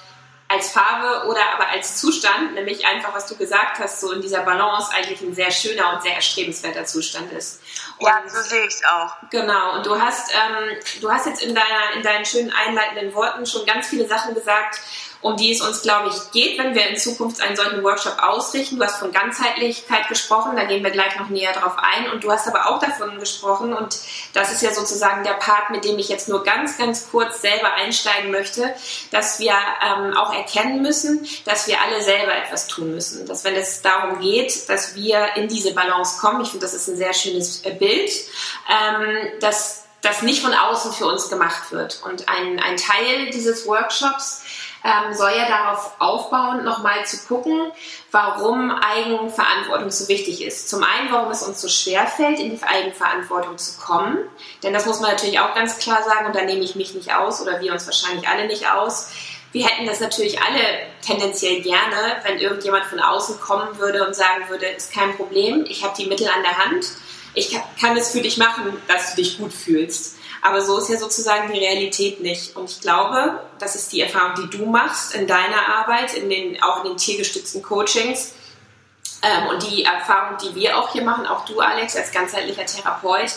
als 0.53 0.71
Farbe 0.71 1.27
oder 1.29 1.41
aber 1.55 1.69
als 1.69 1.97
Zustand, 1.97 2.55
nämlich 2.55 2.87
einfach, 2.87 3.15
was 3.15 3.27
du 3.27 3.37
gesagt 3.37 3.79
hast, 3.79 4.01
so 4.01 4.13
in 4.13 4.21
dieser 4.21 4.43
Balance 4.43 4.93
eigentlich 4.93 5.21
ein 5.23 5.35
sehr 5.35 5.51
schöner 5.51 5.95
und 5.95 6.03
sehr 6.03 6.15
erstrebenswerter 6.15 6.85
Zustand 6.85 7.33
ist. 7.33 7.61
Und 7.99 8.07
ja, 8.07 8.23
so 8.27 8.41
sehe 8.43 8.67
ich 8.67 8.75
es 8.75 8.83
auch. 8.85 9.15
Genau, 9.31 9.77
und 9.77 9.87
du 9.87 9.99
hast, 9.99 10.33
ähm, 10.33 10.77
du 11.01 11.11
hast 11.11 11.27
jetzt 11.27 11.43
in, 11.43 11.55
deiner, 11.55 11.97
in 11.97 12.03
deinen 12.03 12.25
schönen 12.25 12.53
einleitenden 12.53 13.15
Worten 13.15 13.47
schon 13.47 13.65
ganz 13.67 13.89
viele 13.89 14.07
Sachen 14.07 14.35
gesagt, 14.35 14.81
um 15.23 15.37
die 15.37 15.53
es 15.53 15.61
uns, 15.61 15.83
glaube 15.83 16.09
ich, 16.09 16.33
geht, 16.33 16.59
wenn 16.59 16.75
wir 16.75 16.89
in 16.89 16.97
Zukunft 16.97 17.41
einen 17.41 17.57
solchen 17.57 17.83
Workshop 17.85 18.19
ausrichten. 18.21 18.77
Du 18.77 18.85
hast 18.85 18.99
von 18.99 19.13
Ganzheitlichkeit 19.13 20.09
gesprochen, 20.09 20.57
da 20.57 20.65
gehen 20.65 20.83
wir 20.83 20.91
gleich 20.91 21.17
noch 21.19 21.29
näher 21.29 21.53
drauf 21.53 21.75
ein. 21.79 22.11
Und 22.11 22.25
du 22.25 22.31
hast 22.31 22.49
aber 22.49 22.69
auch 22.69 22.81
davon 22.81 23.19
gesprochen, 23.21 23.73
und 23.73 23.97
das 24.35 24.53
ist 24.53 24.63
ja 24.63 24.73
sozusagen 24.73 25.23
der 25.23 25.35
Part, 25.35 25.71
mit 25.71 25.85
dem 25.85 25.99
ich 25.99 26.09
jetzt 26.09 26.29
nur 26.29 26.43
ganz, 26.43 26.77
ganz 26.77 27.09
kurz 27.11 27.41
selber 27.41 27.73
einsteigen 27.75 28.33
möchte, 28.33 28.75
dass 29.13 29.39
wir 29.39 29.55
ähm, 29.55 30.17
auch 30.17 30.35
erkennen 30.35 30.83
müssen, 30.83 31.27
dass 31.45 31.69
wir 31.69 31.81
alle 31.81 32.03
selber 32.03 32.35
etwas 32.35 32.67
tun 32.67 32.93
müssen. 32.93 33.25
Dass 33.27 33.45
wenn 33.45 33.55
es 33.55 33.81
darum 33.81 34.19
geht, 34.19 34.69
dass 34.69 34.97
wir 34.97 35.37
in 35.37 35.47
diese 35.47 35.73
Balance 35.73 36.21
kommen, 36.21 36.41
ich 36.43 36.49
finde, 36.49 36.67
das 36.67 36.75
ist 36.75 36.89
ein 36.89 36.97
sehr 36.97 37.15
schönes 37.15 37.65
äh, 37.65 37.71
Bild, 37.71 38.11
ähm, 38.69 39.39
dass 39.41 39.83
das 40.03 40.23
nicht 40.23 40.43
von 40.43 40.53
außen 40.53 40.93
für 40.93 41.07
uns 41.07 41.29
gemacht 41.29 41.71
wird. 41.71 42.03
Und 42.05 42.29
ein, 42.29 42.59
ein 42.59 42.77
Teil 42.77 43.31
dieses 43.31 43.67
Workshops 43.67 44.42
ähm, 44.85 45.15
soll 45.15 45.31
ja 45.37 45.49
darauf 45.49 45.93
aufbauen, 45.99 46.65
nochmal 46.65 47.07
zu 47.07 47.19
gucken, 47.27 47.71
warum 48.11 48.71
Eigenverantwortung 48.71 49.91
so 49.91 50.09
wichtig 50.09 50.45
ist. 50.45 50.69
Zum 50.69 50.83
einen, 50.83 51.13
warum 51.13 51.31
es 51.31 51.43
uns 51.43 51.61
so 51.61 51.69
schwer 51.69 52.07
fällt, 52.07 52.41
in 52.41 52.57
die 52.57 52.63
Eigenverantwortung 52.63 53.59
zu 53.59 53.79
kommen. 53.79 54.19
Denn 54.63 54.73
das 54.73 54.87
muss 54.87 55.01
man 55.01 55.13
natürlich 55.13 55.39
auch 55.39 55.55
ganz 55.55 55.79
klar 55.79 56.03
sagen, 56.03 56.27
und 56.27 56.35
da 56.35 56.43
nehme 56.43 56.65
ich 56.65 56.75
mich 56.75 56.95
nicht 56.95 57.15
aus 57.15 57.41
oder 57.41 57.61
wir 57.61 57.73
uns 57.73 57.87
wahrscheinlich 57.87 58.29
alle 58.29 58.47
nicht 58.47 58.71
aus. 58.71 59.11
Wir 59.53 59.67
hätten 59.67 59.87
das 59.87 60.01
natürlich 60.01 60.41
alle 60.41 60.61
tendenziell 61.03 61.61
gerne, 61.61 62.17
wenn 62.25 62.39
irgendjemand 62.39 62.87
von 62.87 63.01
außen 63.01 63.39
kommen 63.39 63.79
würde 63.79 64.07
und 64.07 64.17
sagen 64.17 64.49
würde, 64.49 64.67
ist 64.67 64.93
kein 64.93 65.15
Problem, 65.15 65.67
ich 65.69 65.85
habe 65.85 65.95
die 65.97 66.07
Mittel 66.07 66.27
an 66.29 66.43
der 66.43 66.57
Hand, 66.57 66.87
ich 67.35 67.59
kann 67.81 67.97
es 67.97 68.13
für 68.13 68.21
dich 68.21 68.39
machen, 68.39 68.77
dass 68.89 69.11
du 69.11 69.23
dich 69.23 69.39
gut 69.39 69.53
fühlst. 69.53 70.17
Aber 70.43 70.61
so 70.61 70.79
ist 70.79 70.91
ja 70.91 70.99
sozusagen 70.99 71.53
die 71.53 71.59
Realität 71.61 72.21
nicht. 72.21 72.57
Und 72.57 72.69
ich 72.69 72.81
glaube, 72.81 73.41
das 73.61 73.77
ist 73.77 73.93
die 73.93 74.01
Erfahrung, 74.01 74.45
die 74.45 74.59
du 74.59 74.67
machst 74.67 75.15
in 75.15 75.29
deiner 75.29 75.69
Arbeit, 75.69 76.15
in 76.15 76.29
den, 76.29 76.61
auch 76.63 76.83
in 76.83 76.91
den 76.91 76.97
tiergestützten 76.97 77.63
Coachings, 77.63 78.35
Ähm, 79.23 79.49
und 79.49 79.71
die 79.71 79.85
Erfahrung, 79.85 80.37
die 80.39 80.55
wir 80.55 80.77
auch 80.77 80.93
hier 80.93 81.03
machen, 81.03 81.27
auch 81.27 81.45
du, 81.45 81.61
Alex, 81.61 81.97
als 81.97 82.11
ganzheitlicher 82.11 82.67
Therapeut, 82.67 83.31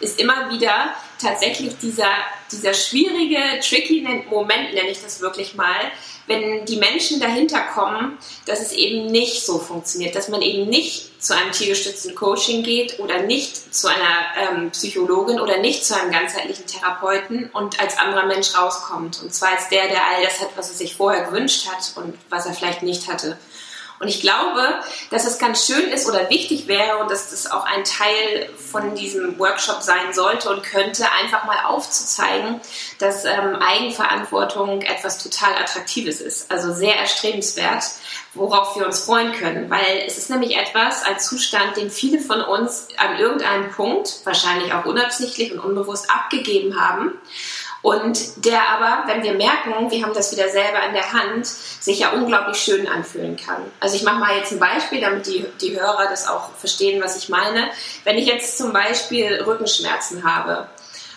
ist 0.00 0.20
immer 0.20 0.50
wieder 0.50 0.94
tatsächlich 1.18 1.78
dieser, 1.78 2.10
dieser 2.52 2.74
schwierige, 2.74 3.38
tricky 3.60 4.06
Moment, 4.28 4.74
nenne 4.74 4.88
ich 4.88 5.02
das 5.02 5.20
wirklich 5.20 5.54
mal, 5.54 5.92
wenn 6.26 6.64
die 6.64 6.76
Menschen 6.76 7.20
dahinter 7.20 7.60
kommen, 7.74 8.16
dass 8.46 8.60
es 8.60 8.72
eben 8.72 9.06
nicht 9.06 9.44
so 9.44 9.58
funktioniert, 9.58 10.14
dass 10.14 10.28
man 10.28 10.42
eben 10.42 10.68
nicht 10.68 11.22
zu 11.22 11.34
einem 11.34 11.52
tiergestützten 11.52 12.14
Coaching 12.14 12.62
geht 12.62 13.00
oder 13.00 13.22
nicht 13.22 13.74
zu 13.74 13.88
einer 13.88 14.52
ähm, 14.52 14.70
Psychologin 14.70 15.40
oder 15.40 15.58
nicht 15.58 15.84
zu 15.84 15.98
einem 15.98 16.12
ganzheitlichen 16.12 16.66
Therapeuten 16.66 17.50
und 17.52 17.80
als 17.80 17.98
anderer 17.98 18.26
Mensch 18.26 18.56
rauskommt. 18.56 19.20
Und 19.22 19.34
zwar 19.34 19.50
als 19.50 19.68
der, 19.70 19.88
der 19.88 20.02
all 20.06 20.22
das 20.22 20.40
hat, 20.40 20.50
was 20.56 20.70
er 20.70 20.76
sich 20.76 20.96
vorher 20.96 21.24
gewünscht 21.24 21.66
hat 21.68 21.92
und 21.96 22.14
was 22.28 22.46
er 22.46 22.54
vielleicht 22.54 22.82
nicht 22.82 23.08
hatte. 23.08 23.36
Und 24.00 24.08
ich 24.08 24.22
glaube, 24.22 24.80
dass 25.10 25.26
es 25.26 25.38
ganz 25.38 25.66
schön 25.66 25.90
ist 25.90 26.08
oder 26.08 26.30
wichtig 26.30 26.66
wäre 26.68 26.96
und 26.98 27.10
dass 27.10 27.28
das 27.28 27.50
auch 27.50 27.66
ein 27.66 27.84
Teil 27.84 28.48
von 28.56 28.94
diesem 28.94 29.38
Workshop 29.38 29.82
sein 29.82 30.14
sollte 30.14 30.48
und 30.48 30.62
könnte, 30.62 31.04
einfach 31.20 31.44
mal 31.44 31.58
aufzuzeigen, 31.66 32.62
dass 32.98 33.26
ähm, 33.26 33.56
Eigenverantwortung 33.56 34.80
etwas 34.80 35.18
total 35.18 35.54
Attraktives 35.54 36.22
ist, 36.22 36.50
also 36.50 36.72
sehr 36.72 36.96
erstrebenswert, 36.96 37.84
worauf 38.32 38.74
wir 38.74 38.86
uns 38.86 39.00
freuen 39.00 39.32
können. 39.32 39.68
Weil 39.68 40.04
es 40.06 40.16
ist 40.16 40.30
nämlich 40.30 40.56
etwas, 40.56 41.02
ein 41.02 41.20
Zustand, 41.20 41.76
den 41.76 41.90
viele 41.90 42.20
von 42.20 42.40
uns 42.40 42.88
an 42.96 43.18
irgendeinem 43.18 43.70
Punkt, 43.70 44.20
wahrscheinlich 44.24 44.72
auch 44.72 44.86
unabsichtlich 44.86 45.52
und 45.52 45.60
unbewusst 45.60 46.10
abgegeben 46.10 46.80
haben 46.80 47.18
und 47.82 48.44
der 48.44 48.68
aber, 48.68 49.08
wenn 49.08 49.22
wir 49.22 49.32
merken, 49.32 49.90
wir 49.90 50.02
haben 50.02 50.12
das 50.12 50.32
wieder 50.32 50.48
selber 50.50 50.84
in 50.86 50.92
der 50.92 51.12
Hand, 51.12 51.46
sich 51.46 52.00
ja 52.00 52.10
unglaublich 52.10 52.58
schön 52.58 52.86
anfühlen 52.86 53.36
kann. 53.36 53.62
Also 53.80 53.96
ich 53.96 54.02
mache 54.02 54.18
mal 54.18 54.36
jetzt 54.36 54.52
ein 54.52 54.58
Beispiel, 54.58 55.00
damit 55.00 55.26
die, 55.26 55.46
die 55.60 55.80
Hörer 55.80 56.06
das 56.10 56.28
auch 56.28 56.50
verstehen, 56.56 57.02
was 57.02 57.16
ich 57.16 57.30
meine. 57.30 57.70
Wenn 58.04 58.18
ich 58.18 58.26
jetzt 58.26 58.58
zum 58.58 58.72
Beispiel 58.74 59.42
Rückenschmerzen 59.46 60.24
habe 60.24 60.68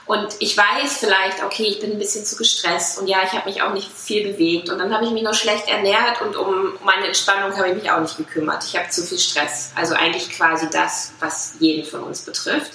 und 0.05 0.35
ich 0.39 0.57
weiß 0.57 0.99
vielleicht, 0.99 1.43
okay, 1.43 1.63
ich 1.63 1.81
bin 1.81 1.91
ein 1.91 1.99
bisschen 1.99 2.23
zu 2.23 2.37
gestresst 2.37 2.97
und 2.97 3.07
ja, 3.07 3.23
ich 3.25 3.33
habe 3.33 3.49
mich 3.49 3.61
auch 3.61 3.73
nicht 3.73 3.91
viel 3.91 4.31
bewegt 4.31 4.69
und 4.69 4.77
dann 4.79 4.93
habe 4.93 5.05
ich 5.05 5.11
mich 5.11 5.23
noch 5.23 5.33
schlecht 5.33 5.67
ernährt 5.67 6.21
und 6.21 6.37
um 6.37 6.73
meine 6.83 7.07
Entspannung 7.07 7.57
habe 7.57 7.69
ich 7.69 7.75
mich 7.75 7.91
auch 7.91 7.99
nicht 7.99 8.15
gekümmert. 8.15 8.63
Ich 8.65 8.77
habe 8.77 8.89
zu 8.89 9.03
viel 9.03 9.19
Stress. 9.19 9.71
Also 9.75 9.95
eigentlich 9.95 10.29
quasi 10.29 10.69
das, 10.69 11.11
was 11.19 11.55
jeden 11.59 11.85
von 11.85 12.03
uns 12.03 12.21
betrifft. 12.21 12.71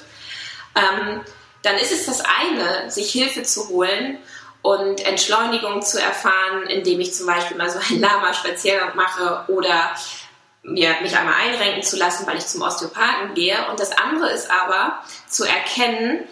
Ähm, 0.75 1.23
dann 1.63 1.77
ist 1.77 1.93
es 1.93 2.07
das 2.07 2.23
eine, 2.25 2.91
sich 2.91 3.11
Hilfe 3.11 3.43
zu 3.43 3.69
holen 3.69 4.19
und 4.63 5.05
Entschleunigung 5.07 5.83
zu 5.83 6.01
erfahren, 6.01 6.67
indem 6.69 7.01
ich 7.01 7.15
zum 7.15 7.27
Beispiel 7.27 7.57
mal 7.57 7.71
so 7.71 7.79
einen 7.79 8.01
Lama-Spaziergang 8.01 8.97
mache 8.97 9.45
oder 9.49 9.95
mir, 10.63 10.97
mich 11.01 11.17
einmal 11.17 11.35
einrenken 11.35 11.83
zu 11.83 11.97
lassen, 11.97 12.27
weil 12.27 12.39
ich 12.39 12.47
zum 12.47 12.63
Osteopathen 12.63 13.35
gehe. 13.35 13.57
Und 13.71 13.81
das 13.81 13.93
andere 13.93 14.31
ist 14.31 14.51
aber 14.51 15.03
zu 15.29 15.45
erkennen, 15.45 16.25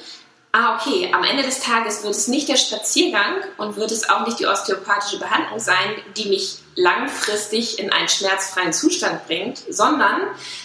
ah, 0.56 0.74
okay, 0.76 1.10
am 1.12 1.22
Ende 1.22 1.42
des 1.42 1.60
Tages 1.60 2.02
wird 2.02 2.14
es 2.14 2.28
nicht 2.28 2.48
der 2.48 2.56
Spaziergang 2.56 3.42
und 3.58 3.76
wird 3.76 3.90
es 3.90 4.08
auch 4.08 4.24
nicht 4.24 4.38
die 4.38 4.46
osteopathische 4.46 5.18
Behandlung 5.18 5.58
sein, 5.58 5.96
die 6.16 6.30
mich 6.30 6.58
langfristig 6.74 7.78
in 7.78 7.92
einen 7.92 8.08
schmerzfreien 8.08 8.72
Zustand 8.72 9.26
bringt, 9.26 9.60
sondern 9.68 10.22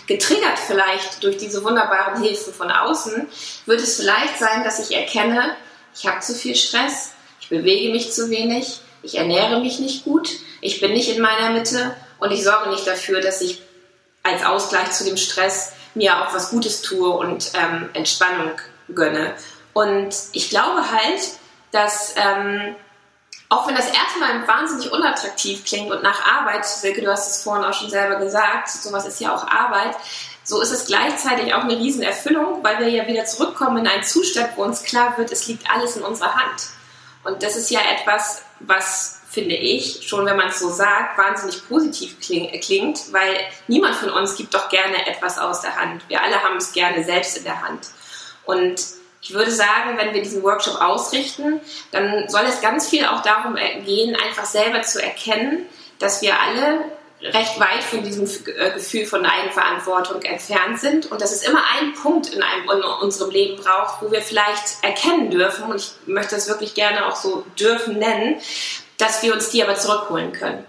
getriggert 0.08 0.60
vielleicht 0.60 1.22
durch 1.24 1.38
diese 1.38 1.64
wunderbaren 1.66 2.24
Hilfen 2.24 2.54
von 2.54 2.72
außen, 2.72 3.28
wird 3.66 3.82
es 3.82 3.98
vielleicht 3.98 4.40
sein, 4.40 4.64
dass 4.64 4.80
ich 4.80 4.96
erkenne, 4.96 5.56
ich 5.94 6.08
habe 6.08 6.22
zu 6.22 6.34
viel 6.36 6.56
Stress, 6.56 7.12
ich 7.42 7.50
bewege 7.50 7.92
mich 7.92 8.14
zu 8.14 8.30
wenig, 8.30 8.80
ich 9.04 9.16
ernähre 9.16 9.60
mich 9.60 9.80
nicht 9.80 10.06
gut, 10.06 10.30
ich 10.62 10.80
bin 10.80 10.94
nicht 10.94 11.10
in 11.10 11.22
meiner 11.22 11.52
Mitte 11.52 11.96
und 12.20 12.32
ich 12.32 12.44
sorge 12.46 12.70
nicht 12.70 12.88
dafür, 12.88 13.20
dass 13.20 13.42
ich 13.42 13.62
als 14.24 14.46
Ausgleich 14.46 14.92
zu 14.92 15.04
dem 15.04 15.18
Stress 15.18 15.74
mir 15.96 16.22
auch 16.22 16.34
was 16.34 16.50
Gutes 16.52 16.82
tue 16.82 17.10
und 17.10 17.52
ähm, 17.56 17.90
Entspannung 17.94 18.52
gönne. 18.96 19.36
Und 19.74 20.16
ich 20.34 20.50
glaube 20.50 20.92
halt, 20.92 21.22
dass 21.72 22.16
ähm, 22.18 22.76
auch 23.52 23.68
wenn 23.68 23.76
das 23.76 23.88
erstmal 23.88 24.48
wahnsinnig 24.48 24.92
unattraktiv 24.94 25.66
klingt 25.66 25.92
und 25.92 26.04
nach 26.04 26.26
Arbeit, 26.26 26.66
Silke, 26.66 27.02
du 27.02 27.12
hast 27.12 27.30
es 27.30 27.44
vorhin 27.44 27.66
auch 27.66 27.74
schon 27.74 27.90
selber 27.90 28.16
gesagt, 28.16 28.70
sowas 28.70 29.06
ist 29.06 29.20
ja 29.20 29.36
auch 29.36 29.46
Arbeit, 29.46 29.96
so 30.44 30.62
ist 30.62 30.72
es 30.72 30.86
gleichzeitig 30.86 31.54
auch 31.54 31.64
eine 31.64 31.78
Riesenerfüllung, 31.78 32.64
weil 32.64 32.80
wir 32.80 32.88
ja 32.88 33.08
wieder 33.08 33.26
zurückkommen 33.26 33.80
in 33.80 33.88
einen 33.88 34.04
Zustand, 34.04 34.52
wo 34.56 34.64
uns 34.64 34.84
klar 34.84 35.18
wird, 35.18 35.32
es 35.34 35.48
liegt 35.48 35.70
alles 35.70 35.98
in 35.98 36.04
unserer 36.04 36.34
Hand. 36.34 36.68
Und 37.24 37.44
das 37.44 37.58
ist 37.58 37.70
ja 37.70 37.82
etwas, 37.82 38.42
was, 38.62 39.20
finde 39.30 39.56
ich, 39.56 40.08
schon 40.08 40.26
wenn 40.26 40.38
man 40.38 40.48
es 40.48 40.60
so 40.60 40.70
sagt, 40.70 41.18
wahnsinnig 41.18 41.68
positiv 41.68 42.20
klingt, 42.22 43.12
weil 43.12 43.38
niemand 43.68 43.96
von 43.96 44.10
uns 44.12 44.36
gibt 44.36 44.54
doch 44.54 44.70
gerne 44.70 45.08
etwas 45.08 45.38
aus 45.38 45.60
der 45.60 45.76
Hand. 45.76 46.08
Wir 46.08 46.22
alle 46.22 46.42
haben 46.42 46.56
es 46.56 46.72
gerne 46.72 47.04
selbst 47.04 47.38
in 47.38 47.44
der 47.44 47.62
Hand. 47.62 47.90
Und 48.46 48.82
ich 49.22 49.34
würde 49.34 49.52
sagen, 49.52 49.98
wenn 49.98 50.14
wir 50.14 50.22
diesen 50.22 50.44
Workshop 50.44 50.82
ausrichten, 50.82 51.62
dann 51.92 52.28
soll 52.28 52.44
es 52.48 52.62
ganz 52.62 52.90
viel 52.90 53.06
auch 53.06 53.22
darum 53.22 53.56
gehen, 53.86 54.16
einfach 54.16 54.46
selber 54.46 54.82
zu 54.82 55.02
erkennen, 55.02 55.68
dass 56.00 56.22
wir 56.22 56.40
alle 56.40 56.86
recht 57.22 57.60
weit 57.60 57.84
von 57.84 58.04
diesem 58.04 58.26
äh, 58.56 58.72
Gefühl 58.72 59.06
von 59.06 59.26
Eigenverantwortung 59.26 60.24
entfernt 60.24 60.80
sind 60.80 61.12
und 61.12 61.22
dass 61.22 61.32
es 61.32 61.44
immer 61.44 61.64
einen 61.78 61.94
Punkt 61.94 62.34
in, 62.34 62.42
einem, 62.42 62.68
in 62.70 62.84
unserem 62.84 63.30
Leben 63.30 63.62
braucht, 63.62 64.02
wo 64.02 64.12
wir 64.12 64.22
vielleicht 64.22 64.84
erkennen 64.84 65.30
dürfen, 65.30 65.66
und 65.66 65.76
ich 65.76 65.92
möchte 66.08 66.34
das 66.34 66.48
wirklich 66.48 66.74
gerne 66.74 67.06
auch 67.06 67.16
so 67.16 67.46
dürfen 67.60 68.00
nennen, 68.00 68.42
dass 68.98 69.22
wir 69.22 69.34
uns 69.34 69.50
die 69.50 69.64
aber 69.64 69.76
zurückholen 69.76 70.34
können. 70.34 70.66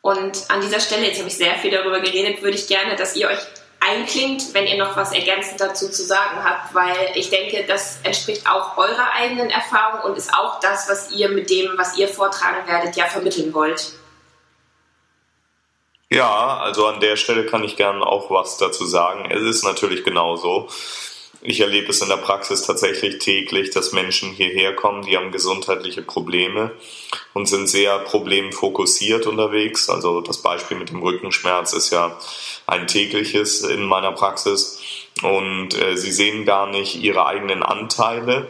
Und 0.00 0.48
an 0.48 0.60
dieser 0.60 0.78
Stelle, 0.78 1.06
jetzt 1.06 1.18
habe 1.18 1.28
ich 1.28 1.36
sehr 1.36 1.56
viel 1.56 1.72
darüber 1.72 2.00
geredet, 2.00 2.40
würde 2.40 2.56
ich 2.56 2.68
gerne, 2.68 2.94
dass 2.94 3.16
ihr 3.16 3.28
euch 3.28 3.40
einklingt, 3.80 4.54
wenn 4.54 4.66
ihr 4.66 4.76
noch 4.76 4.96
was 4.96 5.12
ergänzend 5.12 5.60
dazu 5.60 5.88
zu 5.90 6.04
sagen 6.04 6.42
habt, 6.44 6.74
weil 6.74 7.12
ich 7.14 7.30
denke, 7.30 7.64
das 7.66 8.00
entspricht 8.02 8.48
auch 8.48 8.76
eurer 8.76 9.12
eigenen 9.12 9.50
Erfahrung 9.50 10.10
und 10.10 10.18
ist 10.18 10.34
auch 10.34 10.60
das, 10.60 10.88
was 10.88 11.10
ihr 11.12 11.28
mit 11.28 11.50
dem, 11.50 11.76
was 11.76 11.96
ihr 11.96 12.08
vortragen 12.08 12.66
werdet, 12.66 12.96
ja 12.96 13.06
vermitteln 13.06 13.54
wollt. 13.54 13.92
Ja, 16.10 16.58
also 16.58 16.86
an 16.86 17.00
der 17.00 17.16
Stelle 17.16 17.44
kann 17.44 17.64
ich 17.64 17.76
gerne 17.76 18.04
auch 18.04 18.30
was 18.30 18.56
dazu 18.56 18.86
sagen. 18.86 19.30
Es 19.30 19.42
ist 19.42 19.62
natürlich 19.62 20.04
genauso. 20.04 20.68
Ich 21.40 21.60
erlebe 21.60 21.90
es 21.90 22.02
in 22.02 22.08
der 22.08 22.16
Praxis 22.16 22.62
tatsächlich 22.62 23.18
täglich, 23.18 23.70
dass 23.70 23.92
Menschen 23.92 24.32
hierher 24.32 24.74
kommen, 24.74 25.02
die 25.02 25.16
haben 25.16 25.30
gesundheitliche 25.30 26.02
Probleme 26.02 26.72
und 27.32 27.46
sind 27.46 27.68
sehr 27.68 27.98
problemfokussiert 28.00 29.26
unterwegs. 29.26 29.88
Also 29.88 30.20
das 30.20 30.42
Beispiel 30.42 30.76
mit 30.76 30.90
dem 30.90 31.00
Rückenschmerz 31.00 31.72
ist 31.72 31.90
ja 31.90 32.18
ein 32.66 32.88
tägliches 32.88 33.62
in 33.62 33.84
meiner 33.84 34.12
Praxis. 34.12 34.80
Und 35.22 35.74
äh, 35.74 35.96
sie 35.96 36.12
sehen 36.12 36.44
gar 36.44 36.66
nicht 36.66 36.96
ihre 36.96 37.26
eigenen 37.26 37.62
Anteile 37.62 38.48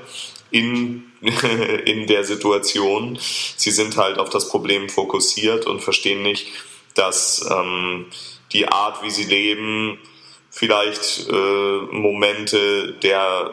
in, 0.50 1.12
in 1.84 2.06
der 2.06 2.24
Situation. 2.24 3.18
Sie 3.20 3.70
sind 3.70 3.96
halt 3.96 4.18
auf 4.18 4.30
das 4.30 4.48
Problem 4.48 4.88
fokussiert 4.88 5.66
und 5.66 5.80
verstehen 5.80 6.22
nicht, 6.22 6.46
dass 6.94 7.46
ähm, 7.50 8.06
die 8.52 8.68
Art, 8.68 9.02
wie 9.02 9.10
sie 9.10 9.24
leben, 9.24 9.98
vielleicht 10.50 11.28
äh, 11.28 11.78
Momente 11.90 12.94
der, 13.02 13.52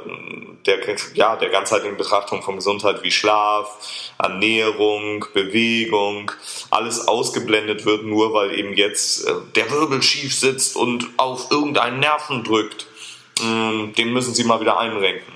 der, 0.66 0.80
ja, 1.14 1.36
der 1.36 1.50
ganzheitlichen 1.50 1.98
Betrachtung 1.98 2.42
von 2.42 2.56
Gesundheit 2.56 3.04
wie 3.04 3.12
Schlaf, 3.12 3.78
Ernährung, 4.18 5.26
Bewegung, 5.34 6.32
alles 6.70 7.08
ausgeblendet 7.08 7.86
wird, 7.86 8.04
nur 8.04 8.34
weil 8.34 8.58
eben 8.58 8.74
jetzt 8.74 9.28
äh, 9.28 9.34
der 9.56 9.70
Wirbel 9.72 10.02
schief 10.02 10.34
sitzt 10.34 10.76
und 10.76 11.08
auf 11.18 11.52
irgendeinen 11.52 12.00
Nerven 12.00 12.44
drückt. 12.44 12.88
Ähm, 13.44 13.94
den 13.98 14.14
müssen 14.14 14.34
Sie 14.34 14.46
mal 14.46 14.62
wieder 14.62 14.80
einrenken. 14.80 15.36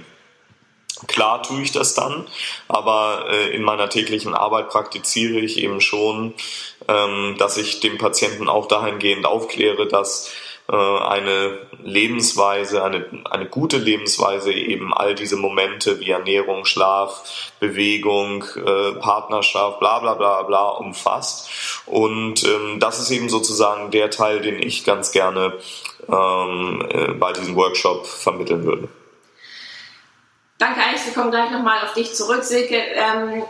Klar 1.07 1.43
tue 1.43 1.61
ich 1.61 1.71
das 1.71 1.93
dann, 1.93 2.27
aber 2.67 3.27
äh, 3.29 3.55
in 3.55 3.63
meiner 3.63 3.89
täglichen 3.89 4.33
Arbeit 4.33 4.69
praktiziere 4.69 5.39
ich 5.39 5.57
eben 5.57 5.79
schon, 5.79 6.33
ähm, 6.89 7.35
dass 7.37 7.57
ich 7.57 7.79
dem 7.79 7.97
Patienten 7.97 8.49
auch 8.49 8.67
dahingehend 8.67 9.25
aufkläre, 9.25 9.87
dass 9.87 10.29
eine 10.75 11.59
Lebensweise, 11.83 12.83
eine, 12.83 13.05
eine 13.29 13.47
gute 13.47 13.77
Lebensweise 13.77 14.51
eben 14.51 14.93
all 14.93 15.15
diese 15.15 15.35
Momente 15.35 15.99
wie 15.99 16.11
Ernährung, 16.11 16.65
Schlaf, 16.65 17.51
Bewegung, 17.59 18.43
äh, 18.55 18.91
Partnerschaft, 18.99 19.79
bla 19.79 19.99
bla 19.99 20.13
bla 20.13 20.43
bla 20.43 20.69
umfasst. 20.69 21.49
Und 21.85 22.43
ähm, 22.43 22.79
das 22.79 22.99
ist 22.99 23.11
eben 23.11 23.29
sozusagen 23.29 23.91
der 23.91 24.09
Teil, 24.09 24.41
den 24.41 24.61
ich 24.61 24.85
ganz 24.85 25.11
gerne 25.11 25.53
ähm, 26.07 26.85
äh, 26.89 27.13
bei 27.13 27.33
diesem 27.33 27.55
Workshop 27.55 28.05
vermitteln 28.05 28.63
würde. 28.63 28.89
Danke, 30.57 30.81
Alex. 30.85 31.05
Wir 31.05 31.13
kommen 31.13 31.31
gleich 31.31 31.51
nochmal 31.51 31.79
auf 31.83 31.93
dich 31.93 32.13
zurück, 32.13 32.43
Silke. 32.43 32.75
Ähm, 32.75 33.43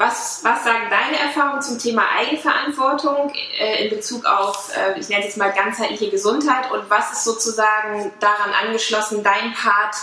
was, 0.00 0.42
was 0.42 0.64
sagen 0.64 0.88
deine 0.88 1.18
Erfahrungen 1.18 1.60
zum 1.60 1.78
Thema 1.78 2.08
Eigenverantwortung 2.16 3.30
äh, 3.58 3.84
in 3.84 3.90
Bezug 3.90 4.24
auf, 4.24 4.74
äh, 4.74 4.98
ich 4.98 5.10
nenne 5.10 5.20
es 5.20 5.26
jetzt 5.26 5.36
mal 5.36 5.52
ganzheitliche 5.52 6.10
Gesundheit 6.10 6.70
und 6.70 6.88
was 6.88 7.12
ist 7.12 7.24
sozusagen 7.24 8.10
daran 8.18 8.54
angeschlossen 8.54 9.22
dein 9.22 9.52
Part, 9.52 9.94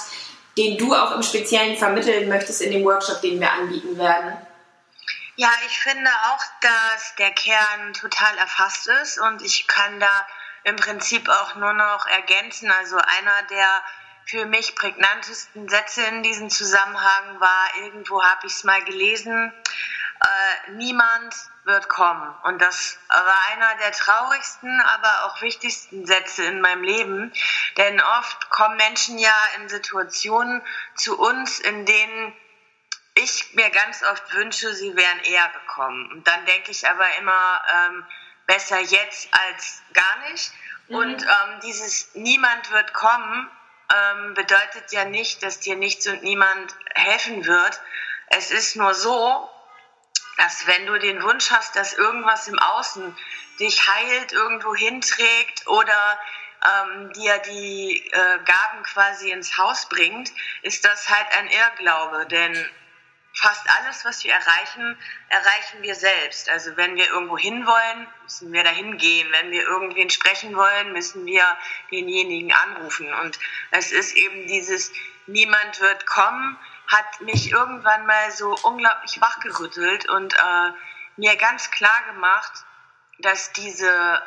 den 0.56 0.78
du 0.78 0.94
auch 0.94 1.16
im 1.16 1.24
Speziellen 1.24 1.78
vermitteln 1.78 2.30
möchtest 2.30 2.62
in 2.62 2.72
dem 2.72 2.86
Workshop, 2.86 3.22
den 3.22 3.40
wir 3.40 3.52
anbieten 3.52 3.98
werden? 3.98 4.38
Ja, 5.36 5.50
ich 5.66 5.80
finde 5.80 6.12
auch, 6.30 6.44
dass 6.62 7.16
der 7.18 7.32
Kern 7.32 7.94
total 7.94 8.38
erfasst 8.38 8.88
ist 9.02 9.20
und 9.20 9.42
ich 9.42 9.66
kann 9.66 10.00
da 10.00 10.28
im 10.64 10.76
Prinzip 10.76 11.28
auch 11.28 11.56
nur 11.56 11.74
noch 11.74 12.06
ergänzen. 12.06 12.70
Also 12.70 12.98
einer 12.98 13.44
der 13.50 13.82
für 14.28 14.46
mich 14.46 14.76
prägnantesten 14.76 15.70
Sätze 15.70 16.04
in 16.04 16.22
diesem 16.22 16.50
Zusammenhang 16.50 17.40
war, 17.40 17.84
irgendwo 17.84 18.22
habe 18.22 18.46
ich 18.46 18.54
es 18.54 18.64
mal 18.66 18.84
gelesen, 18.84 19.54
äh, 20.20 20.72
niemand 20.72 21.34
wird 21.64 21.88
kommen. 21.88 22.36
Und 22.44 22.62
das 22.62 22.98
war 23.10 23.42
einer 23.52 23.76
der 23.80 23.92
traurigsten, 23.92 24.82
aber 24.82 25.26
auch 25.26 25.42
wichtigsten 25.42 26.06
Sätze 26.06 26.44
in 26.44 26.60
meinem 26.60 26.84
Leben. 26.84 27.34
Denn 27.78 28.02
oft 28.02 28.50
kommen 28.50 28.78
Menschen 28.78 29.18
ja 29.18 29.36
in 29.58 29.70
Situationen 29.70 30.62
zu 30.96 31.18
uns, 31.18 31.60
in 31.60 31.86
denen 31.86 32.36
ich 33.16 33.54
mir 33.54 33.70
ganz 33.70 34.04
oft 34.04 34.34
wünsche, 34.34 34.74
sie 34.74 34.96
wären 34.96 35.20
eher 35.20 35.50
gekommen. 35.50 36.12
Und 36.12 36.28
dann 36.28 36.46
denke 36.46 36.72
ich 36.72 36.88
aber 36.88 37.06
immer, 37.18 37.62
ähm, 37.74 38.06
besser 38.46 38.80
jetzt 38.80 39.30
als 39.32 39.84
gar 39.94 40.30
nicht. 40.30 40.52
Mhm. 40.88 40.96
Und 40.96 41.24
ähm, 41.24 41.60
dieses 41.64 42.14
Niemand 42.16 42.72
wird 42.72 42.94
kommen 42.94 43.50
ähm, 43.94 44.34
bedeutet 44.34 44.92
ja 44.92 45.06
nicht, 45.06 45.44
dass 45.44 45.60
dir 45.60 45.76
nichts 45.76 46.08
und 46.08 46.24
niemand 46.24 46.76
helfen 46.94 47.46
wird. 47.46 47.82
Es 48.28 48.52
ist 48.52 48.76
nur 48.76 48.94
so, 48.94 49.50
dass 50.38 50.68
wenn 50.68 50.86
du 50.86 51.00
den 51.00 51.22
Wunsch 51.24 51.52
hast, 51.52 51.76
dass 51.76 51.94
irgendwas 51.94 52.48
im 52.48 52.60
Außen 52.60 53.18
dich 53.60 53.88
heilt, 53.88 54.34
irgendwo 54.34 54.76
hinträgt 54.76 55.68
oder 55.68 56.20
ähm, 56.64 57.14
dir 57.14 57.38
die 57.40 58.06
äh, 58.12 58.40
Gaben 58.46 58.84
quasi 58.84 59.32
ins 59.32 59.58
Haus 59.58 59.88
bringt, 59.90 60.32
ist 60.62 60.86
das 60.86 61.10
halt 61.10 61.28
ein 61.38 61.48
Irrglaube. 61.48 62.26
Denn 62.28 62.70
fast 63.38 63.70
alles, 63.80 64.04
was 64.04 64.24
wir 64.24 64.34
erreichen, 64.34 64.98
erreichen 65.30 65.82
wir 65.82 65.96
selbst. 65.96 66.50
Also 66.50 66.76
wenn 66.76 66.96
wir 66.96 67.08
irgendwo 67.08 67.38
hinwollen, 67.38 68.08
müssen 68.24 68.52
wir 68.52 68.64
dahin 68.64 68.98
gehen. 68.98 69.32
Wenn 69.32 69.52
wir 69.52 69.64
irgendwen 69.64 70.10
sprechen 70.10 70.56
wollen, 70.56 70.92
müssen 70.92 71.26
wir 71.26 71.46
denjenigen 71.92 72.52
anrufen. 72.52 73.14
Und 73.14 73.38
es 73.72 73.92
ist 73.92 74.16
eben 74.16 74.48
dieses 74.48 74.92
Niemand 75.28 75.82
wird 75.82 76.06
kommen, 76.06 76.58
hat 76.88 77.22
mich 77.22 77.52
irgendwann 77.52 78.06
mal 78.06 78.32
so 78.32 78.56
unglaublich 78.64 79.20
wachgerüttelt 79.20 80.10
und 80.10 80.34
äh, 80.34 80.72
mir 81.18 81.36
ganz 81.36 81.70
klar 81.70 82.04
gemacht, 82.14 82.64
dass 83.20 83.52
diese 83.52 84.24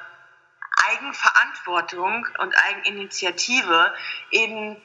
Eigenverantwortung 0.88 2.28
und 2.38 2.54
Eigeninitiative 2.54 3.94
eben 4.30 4.80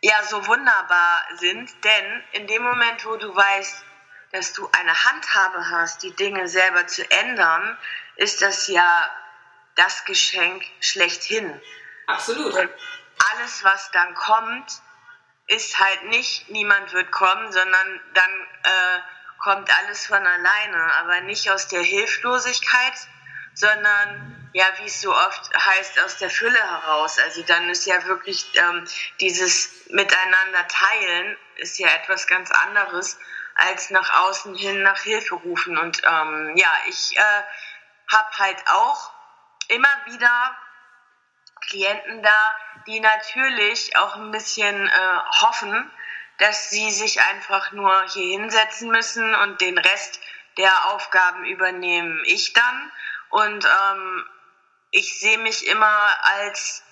ja 0.00 0.22
so 0.22 0.46
wunderbar 0.46 1.22
sind, 1.36 1.84
denn 1.84 2.24
in 2.32 2.46
dem 2.46 2.62
Moment, 2.62 3.04
wo 3.04 3.16
du 3.16 3.34
weißt, 3.34 3.84
dass 4.32 4.52
du 4.52 4.68
eine 4.72 5.04
Handhabe 5.04 5.70
hast, 5.70 6.02
die 6.02 6.14
Dinge 6.14 6.48
selber 6.48 6.86
zu 6.86 7.08
ändern, 7.10 7.78
ist 8.16 8.42
das 8.42 8.68
ja 8.68 9.10
das 9.74 10.04
Geschenk 10.04 10.64
schlechthin. 10.80 11.60
Absolut. 12.06 12.54
Und 12.54 12.70
alles, 13.32 13.64
was 13.64 13.90
dann 13.92 14.14
kommt, 14.14 14.82
ist 15.46 15.78
halt 15.78 16.04
nicht, 16.04 16.50
niemand 16.50 16.92
wird 16.92 17.10
kommen, 17.10 17.50
sondern 17.52 18.00
dann 18.14 18.46
äh, 18.62 19.00
kommt 19.38 19.70
alles 19.78 20.06
von 20.06 20.24
alleine, 20.24 20.94
aber 20.96 21.20
nicht 21.22 21.50
aus 21.50 21.68
der 21.68 21.82
Hilflosigkeit, 21.82 22.94
sondern 23.58 24.50
ja, 24.54 24.66
wie 24.78 24.86
es 24.86 25.00
so 25.00 25.14
oft 25.14 25.50
heißt, 25.54 26.00
aus 26.00 26.16
der 26.16 26.30
Fülle 26.30 26.58
heraus. 26.58 27.18
Also 27.18 27.42
dann 27.42 27.68
ist 27.68 27.86
ja 27.86 28.04
wirklich 28.06 28.46
ähm, 28.54 28.84
dieses 29.20 29.86
Miteinander 29.90 30.66
teilen 30.68 31.36
ist 31.56 31.78
ja 31.78 31.88
etwas 31.88 32.26
ganz 32.26 32.50
anderes 32.50 33.18
als 33.54 33.90
nach 33.90 34.22
außen 34.22 34.54
hin 34.54 34.82
nach 34.82 35.00
Hilfe 35.00 35.34
rufen. 35.34 35.76
Und 35.76 36.02
ähm, 36.04 36.52
ja, 36.56 36.72
ich 36.88 37.16
äh, 37.16 37.42
habe 38.12 38.38
halt 38.38 38.62
auch 38.68 39.12
immer 39.68 39.88
wieder 40.06 40.56
Klienten 41.68 42.22
da, 42.22 42.56
die 42.86 43.00
natürlich 43.00 43.96
auch 43.96 44.14
ein 44.16 44.30
bisschen 44.30 44.86
äh, 44.86 45.16
hoffen, 45.42 45.90
dass 46.38 46.70
sie 46.70 46.90
sich 46.90 47.20
einfach 47.20 47.72
nur 47.72 48.04
hier 48.08 48.38
hinsetzen 48.38 48.90
müssen 48.90 49.34
und 49.34 49.60
den 49.60 49.76
Rest 49.76 50.20
der 50.56 50.86
Aufgaben 50.92 51.44
übernehmen 51.44 52.22
ich 52.24 52.52
dann. 52.52 52.92
Und 53.30 53.64
ähm, 53.64 54.24
ich 54.90 55.20
sehe 55.20 55.38
mich 55.38 55.66
immer 55.66 56.16
als 56.22 56.82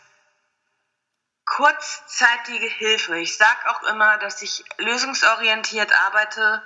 kurzzeitige 1.46 2.66
Hilfe. 2.66 3.18
Ich 3.18 3.36
sage 3.36 3.70
auch 3.70 3.82
immer, 3.84 4.18
dass 4.18 4.42
ich 4.42 4.64
lösungsorientiert 4.78 5.92
arbeite 6.06 6.62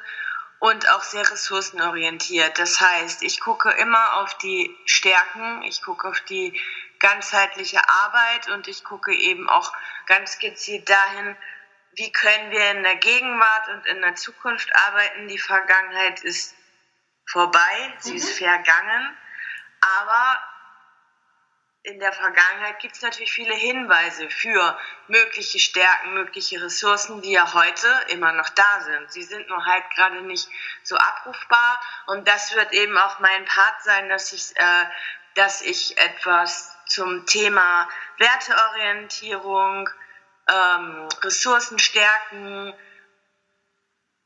und 0.58 0.88
auch 0.90 1.02
sehr 1.02 1.28
ressourcenorientiert. 1.30 2.58
Das 2.58 2.80
heißt, 2.80 3.22
ich 3.22 3.40
gucke 3.40 3.70
immer 3.70 4.14
auf 4.16 4.36
die 4.38 4.74
Stärken, 4.86 5.62
ich 5.62 5.82
gucke 5.82 6.08
auf 6.08 6.20
die 6.22 6.58
ganzheitliche 6.98 7.80
Arbeit 7.88 8.48
und 8.50 8.68
ich 8.68 8.84
gucke 8.84 9.12
eben 9.14 9.48
auch 9.48 9.72
ganz 10.06 10.38
gezielt 10.38 10.88
dahin, 10.88 11.36
wie 11.92 12.12
können 12.12 12.50
wir 12.50 12.70
in 12.72 12.82
der 12.82 12.96
Gegenwart 12.96 13.68
und 13.68 13.86
in 13.86 14.00
der 14.02 14.14
Zukunft 14.14 14.74
arbeiten. 14.76 15.28
Die 15.28 15.38
Vergangenheit 15.38 16.20
ist 16.22 16.54
vorbei, 17.26 17.94
sie 17.98 18.12
mhm. 18.12 18.16
ist 18.16 18.38
vergangen, 18.38 19.16
aber 19.80 20.38
in 21.82 21.98
der 21.98 22.12
Vergangenheit 22.12 22.78
gibt 22.80 22.96
es 22.96 23.02
natürlich 23.02 23.32
viele 23.32 23.54
Hinweise 23.54 24.28
für 24.28 24.78
mögliche 25.08 25.58
Stärken, 25.58 26.12
mögliche 26.12 26.60
Ressourcen, 26.62 27.22
die 27.22 27.32
ja 27.32 27.54
heute 27.54 27.88
immer 28.08 28.32
noch 28.32 28.50
da 28.50 28.80
sind. 28.82 29.10
Sie 29.10 29.22
sind 29.22 29.48
nur 29.48 29.64
halt 29.64 29.84
gerade 29.94 30.20
nicht 30.22 30.46
so 30.82 30.96
abrufbar 30.96 31.80
und 32.06 32.28
das 32.28 32.54
wird 32.54 32.72
eben 32.72 32.98
auch 32.98 33.18
mein 33.20 33.44
Part 33.46 33.82
sein, 33.82 34.10
dass 34.10 34.32
ich, 34.32 34.54
äh, 34.56 34.84
dass 35.36 35.62
ich 35.62 35.96
etwas 35.96 36.76
zum 36.86 37.24
Thema 37.24 37.88
Werteorientierung, 38.18 39.88
ähm, 40.48 41.08
Ressourcenstärken, 41.22 42.74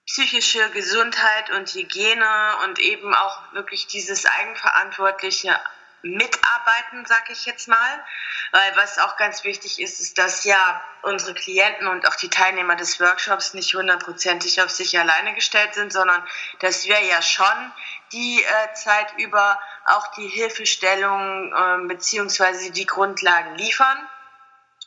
psychische 0.06 0.70
Gesundheit 0.70 1.50
und 1.50 1.68
Hygiene 1.74 2.56
und 2.64 2.78
eben 2.78 3.14
auch 3.14 3.52
wirklich 3.52 3.86
dieses 3.86 4.26
eigenverantwortliche 4.26 5.58
mitarbeiten, 6.04 7.06
sag 7.06 7.30
ich 7.30 7.46
jetzt 7.46 7.68
mal. 7.68 8.04
Weil 8.52 8.76
was 8.76 8.98
auch 8.98 9.16
ganz 9.16 9.42
wichtig 9.42 9.80
ist, 9.80 10.00
ist, 10.00 10.18
dass 10.18 10.44
ja 10.44 10.82
unsere 11.02 11.34
Klienten 11.34 11.88
und 11.88 12.06
auch 12.06 12.14
die 12.14 12.28
Teilnehmer 12.28 12.76
des 12.76 13.00
Workshops 13.00 13.54
nicht 13.54 13.74
hundertprozentig 13.74 14.62
auf 14.62 14.70
sich 14.70 14.98
alleine 14.98 15.34
gestellt 15.34 15.74
sind, 15.74 15.92
sondern 15.92 16.22
dass 16.60 16.84
wir 16.84 17.00
ja 17.00 17.20
schon 17.22 17.72
die 18.12 18.42
äh, 18.42 18.74
Zeit 18.74 19.14
über 19.18 19.58
auch 19.86 20.08
die 20.12 20.28
Hilfestellung 20.28 21.52
äh, 21.52 21.88
beziehungsweise 21.88 22.70
die 22.70 22.86
Grundlagen 22.86 23.56
liefern. 23.56 23.98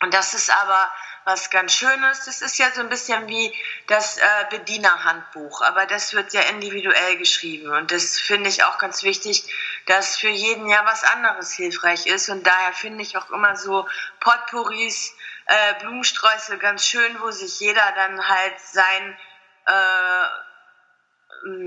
Und 0.01 0.13
das 0.13 0.33
ist 0.33 0.51
aber 0.51 0.91
was 1.27 1.49
ganz 1.49 1.73
Schönes. 1.73 2.23
Das 2.23 2.41
ist 2.41 2.57
ja 2.57 2.71
so 2.71 2.79
ein 2.79 2.87
bisschen 2.87 3.27
wie 3.27 3.53
das 3.87 4.17
äh, 4.17 4.21
Bedienerhandbuch, 4.49 5.61
aber 5.61 5.85
das 5.85 6.13
wird 6.13 6.31
ja 6.31 6.39
individuell 6.43 7.17
geschrieben. 7.17 7.69
Und 7.69 7.91
das 7.91 8.17
finde 8.17 8.49
ich 8.49 8.63
auch 8.63 8.77
ganz 8.77 9.03
wichtig, 9.03 9.43
dass 9.87 10.15
für 10.15 10.29
jeden 10.29 10.69
ja 10.69 10.85
was 10.85 11.03
anderes 11.03 11.51
hilfreich 11.51 12.07
ist. 12.07 12.29
Und 12.29 12.47
daher 12.47 12.71
finde 12.71 13.01
ich 13.01 13.17
auch 13.17 13.29
immer 13.29 13.57
so 13.57 13.89
Potpourris, 14.21 15.13
äh, 15.47 15.73
Blumensträuße 15.81 16.57
ganz 16.59 16.85
schön, 16.85 17.19
wo 17.19 17.29
sich 17.31 17.59
jeder 17.59 17.91
dann 17.97 18.25
halt 18.29 18.59
sein 18.61 19.17
äh, 19.65 20.25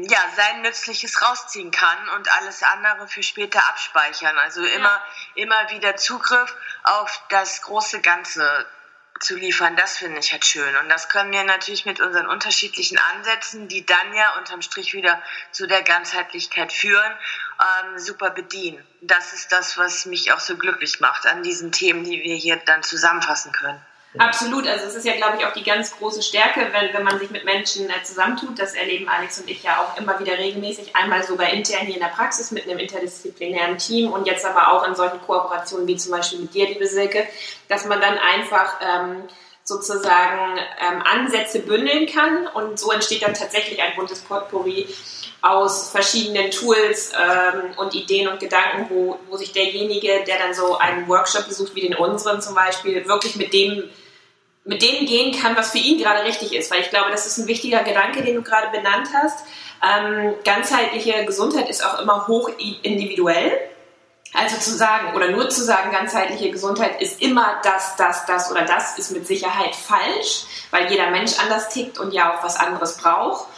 ja, 0.08 0.18
sein 0.36 0.62
Nützliches 0.62 1.22
rausziehen 1.22 1.70
kann 1.70 2.08
und 2.16 2.32
alles 2.32 2.62
andere 2.62 3.08
für 3.08 3.22
später 3.22 3.60
abspeichern. 3.68 4.36
Also 4.38 4.64
immer, 4.64 4.88
ja. 4.88 5.04
immer 5.34 5.70
wieder 5.70 5.96
Zugriff 5.96 6.56
auf 6.82 7.22
das 7.28 7.62
große 7.62 8.00
Ganze 8.00 8.66
zu 9.20 9.36
liefern, 9.36 9.76
das 9.76 9.98
finde 9.98 10.18
ich 10.18 10.32
halt 10.32 10.44
schön. 10.44 10.76
Und 10.76 10.88
das 10.88 11.08
können 11.08 11.30
wir 11.30 11.44
natürlich 11.44 11.84
mit 11.84 12.00
unseren 12.00 12.26
unterschiedlichen 12.26 12.98
Ansätzen, 13.14 13.68
die 13.68 13.84
dann 13.84 14.14
ja 14.14 14.38
unterm 14.38 14.62
Strich 14.62 14.94
wieder 14.94 15.22
zu 15.52 15.66
der 15.66 15.82
Ganzheitlichkeit 15.82 16.72
führen, 16.72 17.12
ähm, 17.60 17.98
super 17.98 18.30
bedienen. 18.30 18.84
Das 19.02 19.34
ist 19.34 19.52
das, 19.52 19.76
was 19.76 20.06
mich 20.06 20.32
auch 20.32 20.40
so 20.40 20.56
glücklich 20.56 21.00
macht 21.00 21.26
an 21.26 21.42
diesen 21.42 21.70
Themen, 21.70 22.02
die 22.04 22.22
wir 22.22 22.34
hier 22.34 22.56
dann 22.56 22.82
zusammenfassen 22.82 23.52
können. 23.52 23.80
Absolut, 24.18 24.66
also 24.66 24.86
es 24.86 24.96
ist 24.96 25.06
ja, 25.06 25.14
glaube 25.14 25.36
ich, 25.38 25.46
auch 25.46 25.52
die 25.52 25.62
ganz 25.62 25.96
große 25.96 26.22
Stärke, 26.22 26.66
wenn, 26.72 26.92
wenn 26.92 27.04
man 27.04 27.20
sich 27.20 27.30
mit 27.30 27.44
Menschen 27.44 27.88
äh, 27.88 28.02
zusammentut. 28.02 28.58
Das 28.58 28.74
erleben 28.74 29.08
Alex 29.08 29.38
und 29.38 29.48
ich 29.48 29.62
ja 29.62 29.80
auch 29.80 29.96
immer 30.00 30.18
wieder 30.18 30.36
regelmäßig, 30.36 30.96
einmal 30.96 31.22
sogar 31.22 31.50
intern 31.50 31.86
hier 31.86 31.94
in 31.94 32.00
der 32.00 32.08
Praxis 32.08 32.50
mit 32.50 32.64
einem 32.64 32.80
interdisziplinären 32.80 33.78
Team 33.78 34.12
und 34.12 34.26
jetzt 34.26 34.44
aber 34.44 34.72
auch 34.72 34.86
in 34.88 34.96
solchen 34.96 35.20
Kooperationen 35.20 35.86
wie 35.86 35.96
zum 35.96 36.10
Beispiel 36.10 36.40
mit 36.40 36.52
dir, 36.54 36.66
liebe 36.66 36.86
Silke, 36.86 37.24
dass 37.68 37.84
man 37.84 38.00
dann 38.00 38.18
einfach 38.18 38.80
ähm, 38.80 39.28
sozusagen 39.62 40.58
ähm, 40.58 41.02
Ansätze 41.04 41.60
bündeln 41.60 42.06
kann. 42.06 42.48
Und 42.48 42.80
so 42.80 42.90
entsteht 42.90 43.22
dann 43.22 43.34
tatsächlich 43.34 43.80
ein 43.80 43.94
buntes 43.94 44.20
Potpourri 44.20 44.88
aus 45.40 45.90
verschiedenen 45.90 46.50
Tools 46.50 47.12
ähm, 47.16 47.78
und 47.78 47.94
Ideen 47.94 48.26
und 48.26 48.40
Gedanken, 48.40 48.86
wo, 48.90 49.18
wo 49.28 49.36
sich 49.36 49.52
derjenige, 49.52 50.24
der 50.26 50.38
dann 50.38 50.52
so 50.52 50.76
einen 50.76 51.08
Workshop 51.08 51.46
besucht, 51.46 51.74
wie 51.76 51.82
den 51.82 51.94
unseren 51.94 52.42
zum 52.42 52.54
Beispiel, 52.54 53.06
wirklich 53.06 53.36
mit 53.36 53.54
dem 53.54 53.88
mit 54.64 54.82
dem 54.82 55.06
gehen 55.06 55.38
kann, 55.40 55.56
was 55.56 55.70
für 55.70 55.78
ihn 55.78 55.98
gerade 55.98 56.24
richtig 56.24 56.54
ist. 56.54 56.70
Weil 56.70 56.80
ich 56.80 56.90
glaube, 56.90 57.10
das 57.10 57.26
ist 57.26 57.38
ein 57.38 57.46
wichtiger 57.46 57.82
Gedanke, 57.82 58.22
den 58.22 58.36
du 58.36 58.42
gerade 58.42 58.68
benannt 58.70 59.08
hast. 59.14 59.44
Ähm, 59.82 60.34
ganzheitliche 60.44 61.24
Gesundheit 61.24 61.68
ist 61.68 61.84
auch 61.84 62.00
immer 62.00 62.26
hoch 62.26 62.50
individuell. 62.82 63.58
Also 64.32 64.58
zu 64.58 64.70
sagen 64.76 65.16
oder 65.16 65.30
nur 65.30 65.48
zu 65.48 65.64
sagen, 65.64 65.90
ganzheitliche 65.90 66.52
Gesundheit 66.52 67.02
ist 67.02 67.20
immer 67.20 67.60
das, 67.64 67.96
das, 67.96 68.26
das 68.26 68.50
oder 68.50 68.62
das, 68.62 68.96
ist 68.96 69.10
mit 69.10 69.26
Sicherheit 69.26 69.74
falsch, 69.74 70.44
weil 70.70 70.88
jeder 70.88 71.10
Mensch 71.10 71.32
anders 71.40 71.68
tickt 71.70 71.98
und 71.98 72.12
ja 72.12 72.32
auch 72.32 72.44
was 72.44 72.56
anderes 72.56 72.98
braucht. 72.98 73.48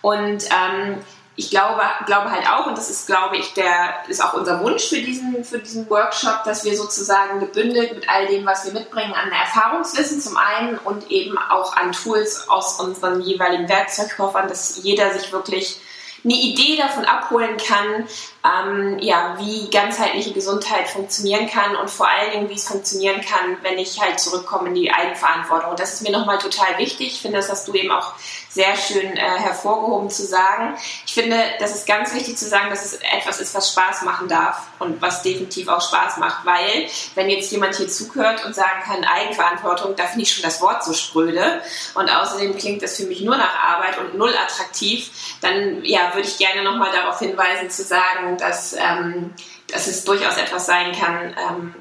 Und 0.00 0.44
ähm, 0.44 1.04
ich 1.34 1.50
glaube, 1.50 1.82
glaube 2.06 2.30
halt 2.30 2.46
auch, 2.48 2.66
und 2.66 2.76
das 2.76 2.90
ist, 2.90 3.06
glaube 3.06 3.38
ich, 3.38 3.54
der, 3.54 3.94
ist 4.08 4.22
auch 4.22 4.34
unser 4.34 4.60
Wunsch 4.60 4.88
für 4.88 5.00
diesen, 5.00 5.44
für 5.44 5.58
diesen 5.58 5.88
Workshop, 5.88 6.44
dass 6.44 6.64
wir 6.64 6.76
sozusagen 6.76 7.40
gebündelt 7.40 7.94
mit 7.94 8.08
all 8.08 8.26
dem, 8.26 8.44
was 8.44 8.66
wir 8.66 8.72
mitbringen, 8.72 9.14
an 9.14 9.32
Erfahrungswissen 9.32 10.20
zum 10.20 10.36
einen 10.36 10.76
und 10.78 11.10
eben 11.10 11.38
auch 11.38 11.74
an 11.74 11.92
Tools 11.92 12.48
aus 12.48 12.78
unseren 12.80 13.22
jeweiligen 13.22 13.68
Werkzeugkoffern, 13.68 14.48
dass 14.48 14.82
jeder 14.82 15.12
sich 15.14 15.32
wirklich 15.32 15.80
eine 16.24 16.34
Idee 16.34 16.76
davon 16.76 17.04
abholen 17.06 17.56
kann, 17.56 18.06
ähm, 18.44 18.98
ja, 18.98 19.36
wie 19.38 19.70
ganzheitliche 19.70 20.32
Gesundheit 20.32 20.88
funktionieren 20.88 21.46
kann 21.46 21.76
und 21.76 21.88
vor 21.88 22.08
allen 22.08 22.32
Dingen, 22.32 22.48
wie 22.48 22.54
es 22.54 22.66
funktionieren 22.66 23.20
kann, 23.20 23.56
wenn 23.62 23.78
ich 23.78 24.00
halt 24.00 24.18
zurückkomme 24.18 24.68
in 24.68 24.74
die 24.74 24.90
Eigenverantwortung. 24.90 25.70
Und 25.70 25.80
das 25.80 25.94
ist 25.94 26.02
mir 26.02 26.10
nochmal 26.10 26.38
total 26.38 26.76
wichtig. 26.78 27.08
Ich 27.08 27.22
finde, 27.22 27.38
das 27.38 27.50
hast 27.50 27.68
du 27.68 27.74
eben 27.74 27.92
auch 27.92 28.14
sehr 28.52 28.76
schön 28.76 29.16
äh, 29.16 29.38
hervorgehoben 29.38 30.10
zu 30.10 30.26
sagen. 30.26 30.76
Ich 31.06 31.14
finde, 31.14 31.36
das 31.58 31.74
ist 31.74 31.86
ganz 31.86 32.12
wichtig 32.14 32.36
zu 32.36 32.46
sagen, 32.46 32.68
dass 32.68 32.84
es 32.84 32.98
etwas 33.16 33.40
ist, 33.40 33.54
was 33.54 33.70
Spaß 33.70 34.02
machen 34.02 34.28
darf 34.28 34.66
und 34.78 35.00
was 35.00 35.22
definitiv 35.22 35.68
auch 35.68 35.80
Spaß 35.80 36.18
macht, 36.18 36.44
weil 36.44 36.86
wenn 37.14 37.30
jetzt 37.30 37.50
jemand 37.50 37.76
hier 37.76 37.88
zuhört 37.88 38.44
und 38.44 38.54
sagen 38.54 38.82
kann 38.84 39.04
Eigenverantwortung, 39.04 39.96
da 39.96 40.04
finde 40.04 40.22
ich 40.22 40.34
schon 40.34 40.42
das 40.42 40.60
Wort 40.60 40.84
so 40.84 40.92
spröde 40.92 41.62
und 41.94 42.10
außerdem 42.10 42.58
klingt 42.58 42.82
das 42.82 42.96
für 42.96 43.04
mich 43.04 43.22
nur 43.22 43.36
nach 43.36 43.54
Arbeit 43.58 43.98
und 43.98 44.18
null 44.18 44.34
attraktiv, 44.36 45.10
dann 45.40 45.82
ja, 45.84 46.12
würde 46.12 46.28
ich 46.28 46.36
gerne 46.36 46.62
nochmal 46.62 46.90
darauf 46.92 47.20
hinweisen 47.20 47.70
zu 47.70 47.84
sagen, 47.84 48.31
dass, 48.38 48.74
ähm, 48.74 49.32
dass 49.68 49.86
es 49.86 50.04
durchaus 50.04 50.36
etwas 50.36 50.66
sein 50.66 50.92
kann, 50.92 51.34
ähm, 51.48 51.74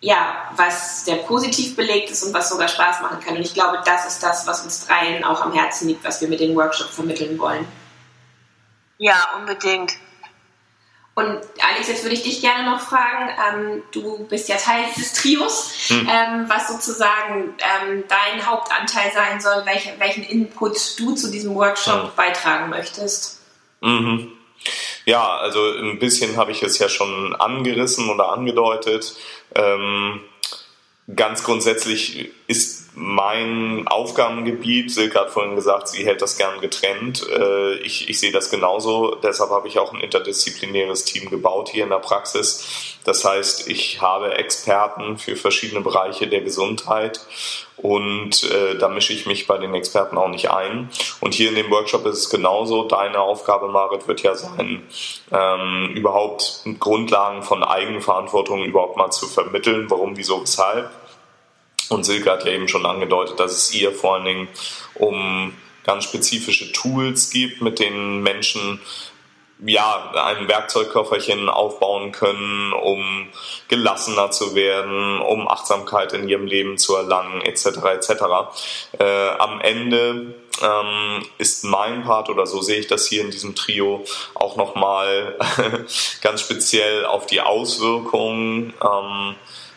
ja, 0.00 0.50
was 0.56 1.04
sehr 1.04 1.16
positiv 1.16 1.76
belegt 1.76 2.10
ist 2.10 2.24
und 2.24 2.34
was 2.34 2.48
sogar 2.48 2.66
Spaß 2.68 3.02
machen 3.02 3.20
kann. 3.20 3.36
Und 3.36 3.42
ich 3.42 3.54
glaube, 3.54 3.80
das 3.84 4.06
ist 4.06 4.22
das, 4.22 4.46
was 4.46 4.62
uns 4.62 4.86
dreien 4.86 5.22
auch 5.22 5.40
am 5.40 5.52
Herzen 5.52 5.88
liegt, 5.88 6.04
was 6.04 6.20
wir 6.20 6.28
mit 6.28 6.40
dem 6.40 6.56
Workshop 6.56 6.88
vermitteln 6.88 7.38
wollen. 7.38 7.66
Ja, 8.98 9.28
unbedingt. 9.38 9.92
Und 11.14 11.40
Alex, 11.60 11.88
jetzt 11.88 12.04
würde 12.04 12.14
ich 12.14 12.22
dich 12.22 12.40
gerne 12.40 12.70
noch 12.70 12.80
fragen, 12.80 13.28
ähm, 13.28 13.82
du 13.92 14.26
bist 14.28 14.48
ja 14.48 14.56
Teil 14.56 14.84
des 14.96 15.12
Trios, 15.12 15.88
hm. 15.88 16.08
ähm, 16.10 16.44
was 16.48 16.68
sozusagen 16.68 17.54
ähm, 17.58 18.04
dein 18.08 18.46
Hauptanteil 18.46 19.12
sein 19.12 19.40
soll, 19.40 19.66
welche, 19.66 19.92
welchen 20.00 20.22
Input 20.24 20.98
du 20.98 21.14
zu 21.14 21.30
diesem 21.30 21.54
Workshop 21.54 22.04
hm. 22.04 22.10
beitragen 22.16 22.70
möchtest. 22.70 23.40
Mhm. 23.82 24.32
Ja, 25.04 25.36
also 25.38 25.72
ein 25.72 25.98
bisschen 25.98 26.36
habe 26.36 26.52
ich 26.52 26.62
es 26.62 26.78
ja 26.78 26.88
schon 26.88 27.34
angerissen 27.36 28.08
oder 28.08 28.28
angedeutet. 28.30 29.16
Ähm, 29.54 30.20
ganz 31.14 31.42
grundsätzlich 31.42 32.30
ist 32.46 32.81
mein 32.94 33.88
Aufgabengebiet, 33.88 34.92
Silke 34.92 35.18
hat 35.18 35.30
vorhin 35.30 35.56
gesagt, 35.56 35.88
sie 35.88 36.04
hält 36.04 36.20
das 36.20 36.36
gern 36.36 36.60
getrennt. 36.60 37.26
Äh, 37.28 37.76
ich, 37.78 38.10
ich 38.10 38.20
sehe 38.20 38.32
das 38.32 38.50
genauso. 38.50 39.14
Deshalb 39.14 39.50
habe 39.50 39.66
ich 39.68 39.78
auch 39.78 39.94
ein 39.94 40.00
interdisziplinäres 40.00 41.04
Team 41.04 41.30
gebaut 41.30 41.70
hier 41.70 41.84
in 41.84 41.90
der 41.90 41.98
Praxis. 41.98 42.98
Das 43.04 43.24
heißt, 43.24 43.68
ich 43.68 44.00
habe 44.00 44.34
Experten 44.34 45.16
für 45.16 45.36
verschiedene 45.36 45.80
Bereiche 45.80 46.28
der 46.28 46.42
Gesundheit 46.42 47.20
und 47.76 48.44
äh, 48.44 48.76
da 48.78 48.88
mische 48.88 49.12
ich 49.12 49.26
mich 49.26 49.46
bei 49.46 49.58
den 49.58 49.74
Experten 49.74 50.16
auch 50.16 50.28
nicht 50.28 50.50
ein. 50.50 50.88
Und 51.20 51.34
hier 51.34 51.48
in 51.48 51.56
dem 51.56 51.70
Workshop 51.70 52.06
ist 52.06 52.18
es 52.18 52.30
genauso. 52.30 52.84
Deine 52.84 53.20
Aufgabe, 53.20 53.68
Marit, 53.68 54.06
wird 54.06 54.22
ja 54.22 54.34
sein, 54.36 54.86
ähm, 55.32 55.90
überhaupt 55.94 56.62
Grundlagen 56.78 57.42
von 57.42 57.64
Eigenverantwortung 57.64 58.62
überhaupt 58.62 58.96
mal 58.96 59.10
zu 59.10 59.26
vermitteln. 59.26 59.86
Warum, 59.88 60.16
wieso, 60.16 60.42
weshalb 60.42 60.90
und 61.88 62.04
Silke 62.04 62.30
hat 62.30 62.44
ja 62.44 62.52
eben 62.52 62.68
schon 62.68 62.86
angedeutet, 62.86 63.38
dass 63.40 63.52
es 63.52 63.74
ihr 63.74 63.92
vor 63.92 64.14
allen 64.14 64.24
Dingen 64.24 64.48
um 64.94 65.54
ganz 65.84 66.04
spezifische 66.04 66.72
Tools 66.72 67.30
gibt, 67.30 67.60
mit 67.60 67.78
denen 67.78 68.22
Menschen 68.22 68.80
ja, 69.64 70.10
ein 70.14 70.48
Werkzeugkofferchen 70.48 71.48
aufbauen 71.48 72.10
können, 72.12 72.72
um 72.72 73.28
gelassener 73.68 74.30
zu 74.30 74.54
werden, 74.54 75.20
um 75.20 75.48
Achtsamkeit 75.48 76.12
in 76.14 76.28
ihrem 76.28 76.46
Leben 76.46 76.78
zu 76.78 76.96
erlangen, 76.96 77.42
etc. 77.42 77.66
etc. 77.94 78.10
Äh, 78.98 79.28
am 79.38 79.60
Ende 79.60 80.34
ähm, 80.60 81.24
ist 81.38 81.64
mein 81.64 82.02
Part 82.02 82.28
oder 82.28 82.46
so 82.46 82.60
sehe 82.60 82.80
ich 82.80 82.88
das 82.88 83.06
hier 83.06 83.22
in 83.22 83.30
diesem 83.30 83.54
Trio 83.54 84.04
auch 84.34 84.56
nochmal 84.56 85.38
ganz 86.20 86.40
speziell 86.40 87.04
auf 87.04 87.26
die 87.26 87.40
Auswirkungen 87.40 88.74
ähm, 88.82 89.36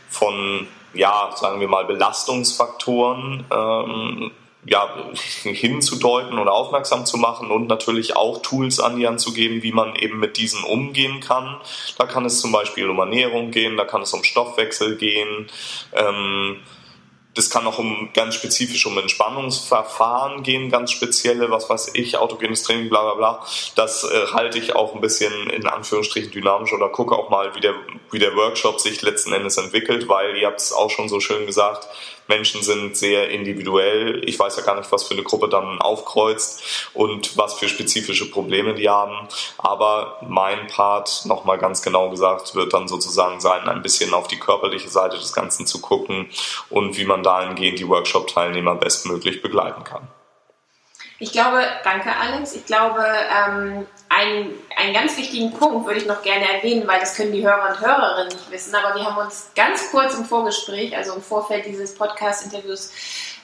von 0.10 0.68
ja, 0.96 1.32
sagen 1.36 1.60
wir 1.60 1.68
mal, 1.68 1.86
Belastungsfaktoren 1.86 3.46
ähm, 3.52 4.32
ja, 4.66 4.90
hinzudeuten 5.44 6.40
oder 6.40 6.54
aufmerksam 6.54 7.06
zu 7.06 7.18
machen 7.18 7.52
und 7.52 7.68
natürlich 7.68 8.16
auch 8.16 8.42
Tools 8.42 8.80
an 8.80 8.98
die 8.98 9.08
Hand 9.08 9.20
zu 9.20 9.34
geben, 9.34 9.64
wie 9.64 9.72
man 9.72 9.96
eben 9.96 10.20
mit 10.20 10.38
diesen 10.38 10.64
umgehen 10.64 11.20
kann. 11.20 11.58
Da 11.98 12.06
kann 12.06 12.26
es 12.26 12.42
zum 12.42 12.52
Beispiel 12.52 12.90
um 12.90 13.00
Ernährung 13.00 13.52
gehen, 13.52 13.78
da 13.78 13.86
kann 13.86 14.02
es 14.02 14.14
um 14.14 14.24
Stoffwechsel 14.24 14.98
gehen. 14.98 15.48
Ähm, 15.94 16.58
das 17.36 17.50
kann 17.50 17.68
auch 17.68 17.78
um 17.78 18.10
ganz 18.14 18.36
spezifisch 18.36 18.86
um 18.86 18.98
Entspannungsverfahren 18.98 20.42
gehen, 20.42 20.70
ganz 20.72 20.92
spezielle, 20.92 21.52
was 21.52 21.70
weiß 21.70 21.92
ich, 21.94 22.18
autogenes 22.18 22.64
Training, 22.64 22.90
bla 22.90 23.02
bla 23.04 23.14
bla. 23.14 23.46
Das 23.76 24.06
äh, 24.06 24.28
halte 24.34 24.58
ich 24.58 24.76
auch 24.76 24.96
ein 24.96 25.02
bisschen 25.02 25.50
in 25.50 25.68
Anführungsstrichen 25.68 26.32
dynamisch 26.32 26.74
oder 26.74 26.90
gucke 26.90 27.16
auch 27.16 27.30
mal, 27.30 27.54
wie 27.54 27.60
der, 27.60 27.76
wie 28.12 28.20
der 28.20 28.36
Workshop 28.36 28.80
sich 28.80 29.02
letzten 29.02 29.34
Endes 29.34 29.58
entwickelt, 29.58 30.08
weil 30.08 30.38
ihr 30.38 30.48
habt 30.48 30.62
es 30.62 30.72
auch 30.72 30.90
schon 30.90 31.10
so 31.10 31.20
schön 31.20 31.46
gesagt, 31.46 31.88
Menschen 32.28 32.64
sind 32.64 32.98
sehr 32.98 33.30
individuell. 33.30 34.28
Ich 34.28 34.38
weiß 34.38 34.58
ja 34.58 34.64
gar 34.64 34.76
nicht, 34.76 34.92
was 34.92 35.04
für 35.04 35.14
eine 35.14 35.24
Gruppe 35.24 35.48
dann 35.48 35.80
aufkreuzt 35.80 36.90
und 36.94 37.38
was 37.38 37.56
für 37.56 37.70
spezifische 37.70 38.30
Probleme 38.32 38.74
die 38.74 38.90
haben. 38.90 39.28
Aber 39.58 40.20
mein 40.28 40.68
Part, 40.68 41.24
nochmal 41.26 41.58
ganz 41.58 41.82
genau 41.82 42.10
gesagt, 42.10 42.56
wird 42.56 42.74
dann 42.74 42.88
sozusagen 42.88 43.40
sein, 43.40 43.68
ein 43.68 43.82
bisschen 43.82 44.14
auf 44.14 44.28
die 44.28 44.40
körperliche 44.40 44.90
Seite 44.90 45.18
des 45.18 45.34
Ganzen 45.34 45.68
zu 45.68 45.82
gucken 45.82 46.30
und 46.70 46.98
wie 46.98 47.06
man 47.06 47.24
dahingehend 47.24 47.80
die 47.80 47.88
Workshop-Teilnehmer 47.88 48.76
bestmöglich 48.76 49.42
begleiten 49.42 49.84
kann. 49.84 50.08
Ich 51.18 51.32
glaube, 51.32 51.64
danke 51.84 52.14
Alex. 52.16 52.54
Ich 52.54 52.66
glaube, 52.66 53.04
ähm, 53.04 53.88
ein, 54.16 54.54
einen 54.78 54.94
ganz 54.94 55.18
wichtigen 55.18 55.52
Punkt 55.52 55.86
würde 55.86 56.00
ich 56.00 56.06
noch 56.06 56.22
gerne 56.22 56.52
erwähnen, 56.52 56.88
weil 56.88 57.00
das 57.00 57.16
können 57.16 57.34
die 57.34 57.46
Hörer 57.46 57.70
und 57.70 57.80
Hörerinnen 57.82 58.34
nicht 58.34 58.52
wissen, 58.52 58.74
aber 58.76 58.96
wir 58.96 59.04
haben 59.04 59.18
uns 59.18 59.50
ganz 59.56 59.92
kurz 59.92 60.14
im 60.16 60.26
Vorgespräch, 60.26 60.96
also 60.96 61.14
im 61.14 61.22
Vorfeld 61.22 61.66
dieses 61.66 61.96
Podcast-Interviews, 61.96 62.92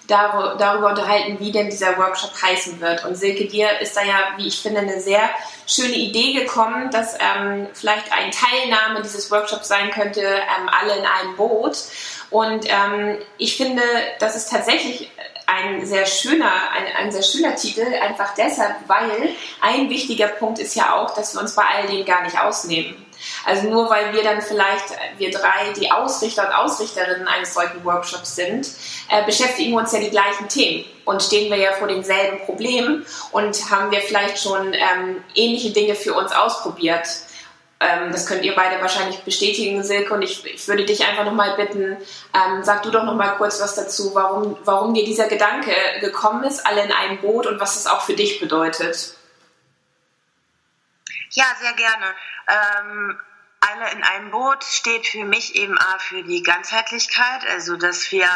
darüber 0.07 0.89
unterhalten, 0.89 1.39
wie 1.39 1.51
denn 1.51 1.69
dieser 1.69 1.97
Workshop 1.97 2.31
heißen 2.41 2.81
wird. 2.81 3.05
Und 3.05 3.15
Silke, 3.15 3.45
dir 3.45 3.79
ist 3.79 3.95
da 3.95 4.03
ja, 4.03 4.34
wie 4.36 4.47
ich 4.47 4.62
finde, 4.62 4.81
eine 4.81 4.99
sehr 4.99 5.29
schöne 5.65 5.93
Idee 5.93 6.34
gekommen, 6.34 6.91
dass 6.91 7.15
ähm, 7.19 7.67
vielleicht 7.73 8.12
ein 8.12 8.31
Teilnahme 8.31 9.01
dieses 9.03 9.31
Workshops 9.31 9.69
sein 9.69 9.89
könnte, 9.91 10.21
ähm, 10.21 10.69
alle 10.69 10.97
in 10.97 11.05
einem 11.05 11.38
Boot. 11.38 11.77
Und 12.29 12.65
ähm, 12.65 13.19
ich 13.38 13.55
finde, 13.55 13.84
das 14.19 14.36
ist 14.36 14.49
tatsächlich 14.49 15.10
ein 15.51 15.85
sehr 15.85 16.05
schöner, 16.05 16.51
ein, 16.71 17.05
ein 17.05 17.11
sehr 17.11 17.23
schöner 17.23 17.55
Titel, 17.55 17.85
einfach 18.01 18.33
deshalb, 18.35 18.75
weil 18.87 19.35
ein 19.61 19.89
wichtiger 19.89 20.27
Punkt 20.27 20.59
ist 20.59 20.75
ja 20.75 20.95
auch, 20.95 21.13
dass 21.13 21.33
wir 21.33 21.41
uns 21.41 21.55
bei 21.55 21.63
all 21.63 21.87
dem 21.87 22.05
gar 22.05 22.23
nicht 22.23 22.39
ausnehmen. 22.39 23.05
Also 23.45 23.67
nur 23.67 23.89
weil 23.89 24.13
wir 24.13 24.23
dann 24.23 24.41
vielleicht, 24.41 24.85
wir 25.17 25.31
drei, 25.31 25.73
die 25.79 25.91
Ausrichter 25.91 26.47
und 26.47 26.53
Ausrichterinnen 26.53 27.27
eines 27.27 27.53
solchen 27.53 27.83
Workshops 27.83 28.35
sind, 28.35 28.69
äh, 29.09 29.23
beschäftigen 29.25 29.75
uns 29.75 29.91
ja 29.91 29.99
die 29.99 30.09
gleichen 30.09 30.47
Themen 30.47 30.85
und 31.05 31.21
stehen 31.21 31.51
wir 31.51 31.57
ja 31.57 31.73
vor 31.73 31.87
denselben 31.87 32.39
Problemen 32.45 33.05
und 33.31 33.69
haben 33.69 33.91
wir 33.91 34.01
vielleicht 34.01 34.39
schon 34.39 34.73
ähm, 34.73 35.23
ähnliche 35.35 35.71
Dinge 35.71 35.95
für 35.95 36.13
uns 36.13 36.31
ausprobiert. 36.31 37.07
Ähm, 37.81 38.11
das 38.11 38.27
könnt 38.27 38.43
ihr 38.43 38.53
beide 38.53 38.79
wahrscheinlich 38.79 39.21
bestätigen, 39.21 39.83
Silke. 39.83 40.13
Und 40.13 40.21
ich, 40.21 40.45
ich 40.45 40.67
würde 40.67 40.85
dich 40.85 41.03
einfach 41.03 41.25
nochmal 41.25 41.55
bitten, 41.55 41.97
ähm, 42.33 42.63
sag 42.63 42.83
du 42.83 42.91
doch 42.91 43.03
nochmal 43.03 43.35
kurz 43.37 43.59
was 43.59 43.73
dazu, 43.73 44.13
warum, 44.13 44.55
warum 44.63 44.93
dir 44.93 45.03
dieser 45.03 45.27
Gedanke 45.27 45.73
gekommen 45.99 46.43
ist, 46.43 46.65
alle 46.65 46.83
in 46.83 46.91
einem 46.91 47.17
Boot 47.17 47.47
und 47.47 47.59
was 47.59 47.73
das 47.73 47.91
auch 47.91 48.01
für 48.01 48.13
dich 48.13 48.39
bedeutet. 48.39 49.15
Ja, 51.31 51.45
sehr 51.59 51.73
gerne. 51.73 52.05
Ähm, 52.47 53.19
alle 53.61 53.91
in 53.91 54.03
einem 54.03 54.29
Boot 54.29 54.63
steht 54.63 55.07
für 55.07 55.23
mich 55.23 55.55
eben 55.55 55.77
A 55.79 55.97
für 55.97 56.23
die 56.23 56.43
Ganzheitlichkeit, 56.43 57.47
also 57.49 57.77
dass 57.77 58.11
wir 58.11 58.27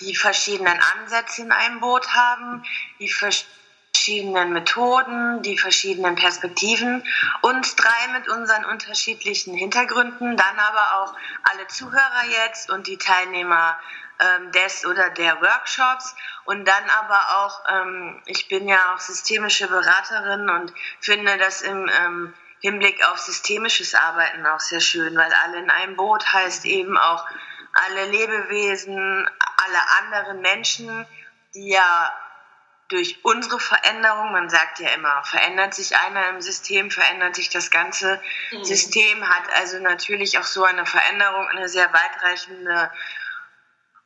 die 0.00 0.14
verschiedenen 0.14 0.78
Ansätze 0.94 1.42
in 1.42 1.52
einem 1.52 1.80
Boot 1.80 2.08
haben, 2.14 2.64
die 3.00 3.08
verschiedenen 3.08 3.63
verschiedenen 3.94 4.52
Methoden, 4.52 5.40
die 5.42 5.56
verschiedenen 5.56 6.16
Perspektiven, 6.16 7.04
uns 7.42 7.76
drei 7.76 8.12
mit 8.12 8.28
unseren 8.28 8.64
unterschiedlichen 8.66 9.54
Hintergründen, 9.54 10.36
dann 10.36 10.58
aber 10.58 11.00
auch 11.00 11.14
alle 11.44 11.66
Zuhörer 11.68 12.24
jetzt 12.44 12.70
und 12.70 12.86
die 12.86 12.98
Teilnehmer 12.98 13.78
ähm, 14.18 14.52
des 14.52 14.84
oder 14.84 15.10
der 15.10 15.40
Workshops. 15.40 16.14
Und 16.44 16.66
dann 16.66 16.84
aber 16.90 17.18
auch, 17.38 17.62
ähm, 17.70 18.20
ich 18.26 18.48
bin 18.48 18.68
ja 18.68 18.94
auch 18.94 18.98
systemische 18.98 19.68
Beraterin 19.68 20.50
und 20.50 20.74
finde, 21.00 21.38
dass 21.38 21.62
im 21.62 21.88
ähm, 21.88 22.34
Hinblick 22.60 23.06
auf 23.08 23.18
systemisches 23.18 23.94
Arbeiten 23.94 24.44
auch 24.46 24.60
sehr 24.60 24.80
schön, 24.80 25.16
weil 25.16 25.32
alle 25.44 25.58
in 25.58 25.70
einem 25.70 25.96
Boot 25.96 26.30
heißt 26.32 26.64
eben 26.66 26.98
auch 26.98 27.24
alle 27.72 28.10
Lebewesen, 28.10 29.28
alle 29.64 29.78
anderen 30.00 30.40
Menschen, 30.40 31.06
die 31.54 31.70
ja 31.70 32.12
durch 32.88 33.24
unsere 33.24 33.58
Veränderung, 33.58 34.32
man 34.32 34.50
sagt 34.50 34.78
ja 34.78 34.90
immer, 34.90 35.22
verändert 35.24 35.74
sich 35.74 35.96
einer 35.96 36.28
im 36.28 36.40
System, 36.40 36.90
verändert 36.90 37.34
sich 37.34 37.48
das 37.48 37.70
ganze 37.70 38.20
mhm. 38.52 38.64
System, 38.64 39.28
hat 39.28 39.50
also 39.54 39.78
natürlich 39.78 40.38
auch 40.38 40.44
so 40.44 40.64
eine 40.64 40.84
Veränderung 40.84 41.48
eine 41.48 41.68
sehr 41.68 41.90
weitreichende 41.92 42.90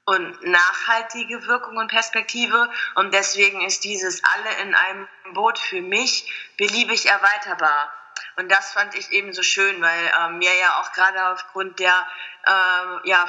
und 0.04 0.42
nachhaltige 0.42 1.46
Wirkung 1.46 1.76
und 1.76 1.88
Perspektive. 1.88 2.70
Und 2.94 3.12
deswegen 3.12 3.60
ist 3.60 3.84
dieses 3.84 4.22
alle 4.24 4.62
in 4.62 4.74
einem 4.74 5.08
Boot 5.34 5.58
für 5.58 5.82
mich 5.82 6.32
beliebig 6.56 7.06
erweiterbar. 7.06 7.92
Und 8.36 8.50
das 8.50 8.72
fand 8.72 8.94
ich 8.94 9.10
eben 9.10 9.34
so 9.34 9.42
schön, 9.42 9.82
weil 9.82 10.06
äh, 10.06 10.30
mir 10.30 10.54
ja 10.56 10.80
auch 10.80 10.92
gerade 10.92 11.28
aufgrund 11.28 11.78
der 11.78 12.06
äh, 12.46 13.08
ja, 13.08 13.28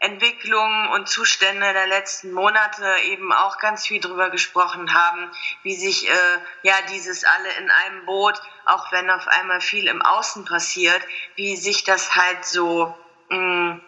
Entwicklungen 0.00 0.88
und 0.88 1.08
Zustände 1.08 1.72
der 1.72 1.86
letzten 1.86 2.32
Monate 2.32 2.86
eben 3.04 3.32
auch 3.32 3.58
ganz 3.58 3.86
viel 3.86 4.00
drüber 4.00 4.30
gesprochen 4.30 4.94
haben, 4.94 5.30
wie 5.62 5.74
sich 5.74 6.08
äh, 6.08 6.38
ja 6.62 6.74
dieses 6.90 7.24
alle 7.24 7.50
in 7.58 7.70
einem 7.70 8.06
Boot, 8.06 8.40
auch 8.64 8.90
wenn 8.92 9.10
auf 9.10 9.28
einmal 9.28 9.60
viel 9.60 9.86
im 9.88 10.00
Außen 10.00 10.46
passiert, 10.46 11.02
wie 11.36 11.56
sich 11.56 11.84
das 11.84 12.16
halt 12.16 12.46
so 12.46 12.96
mh, 13.28 13.38
mm, 13.38 13.80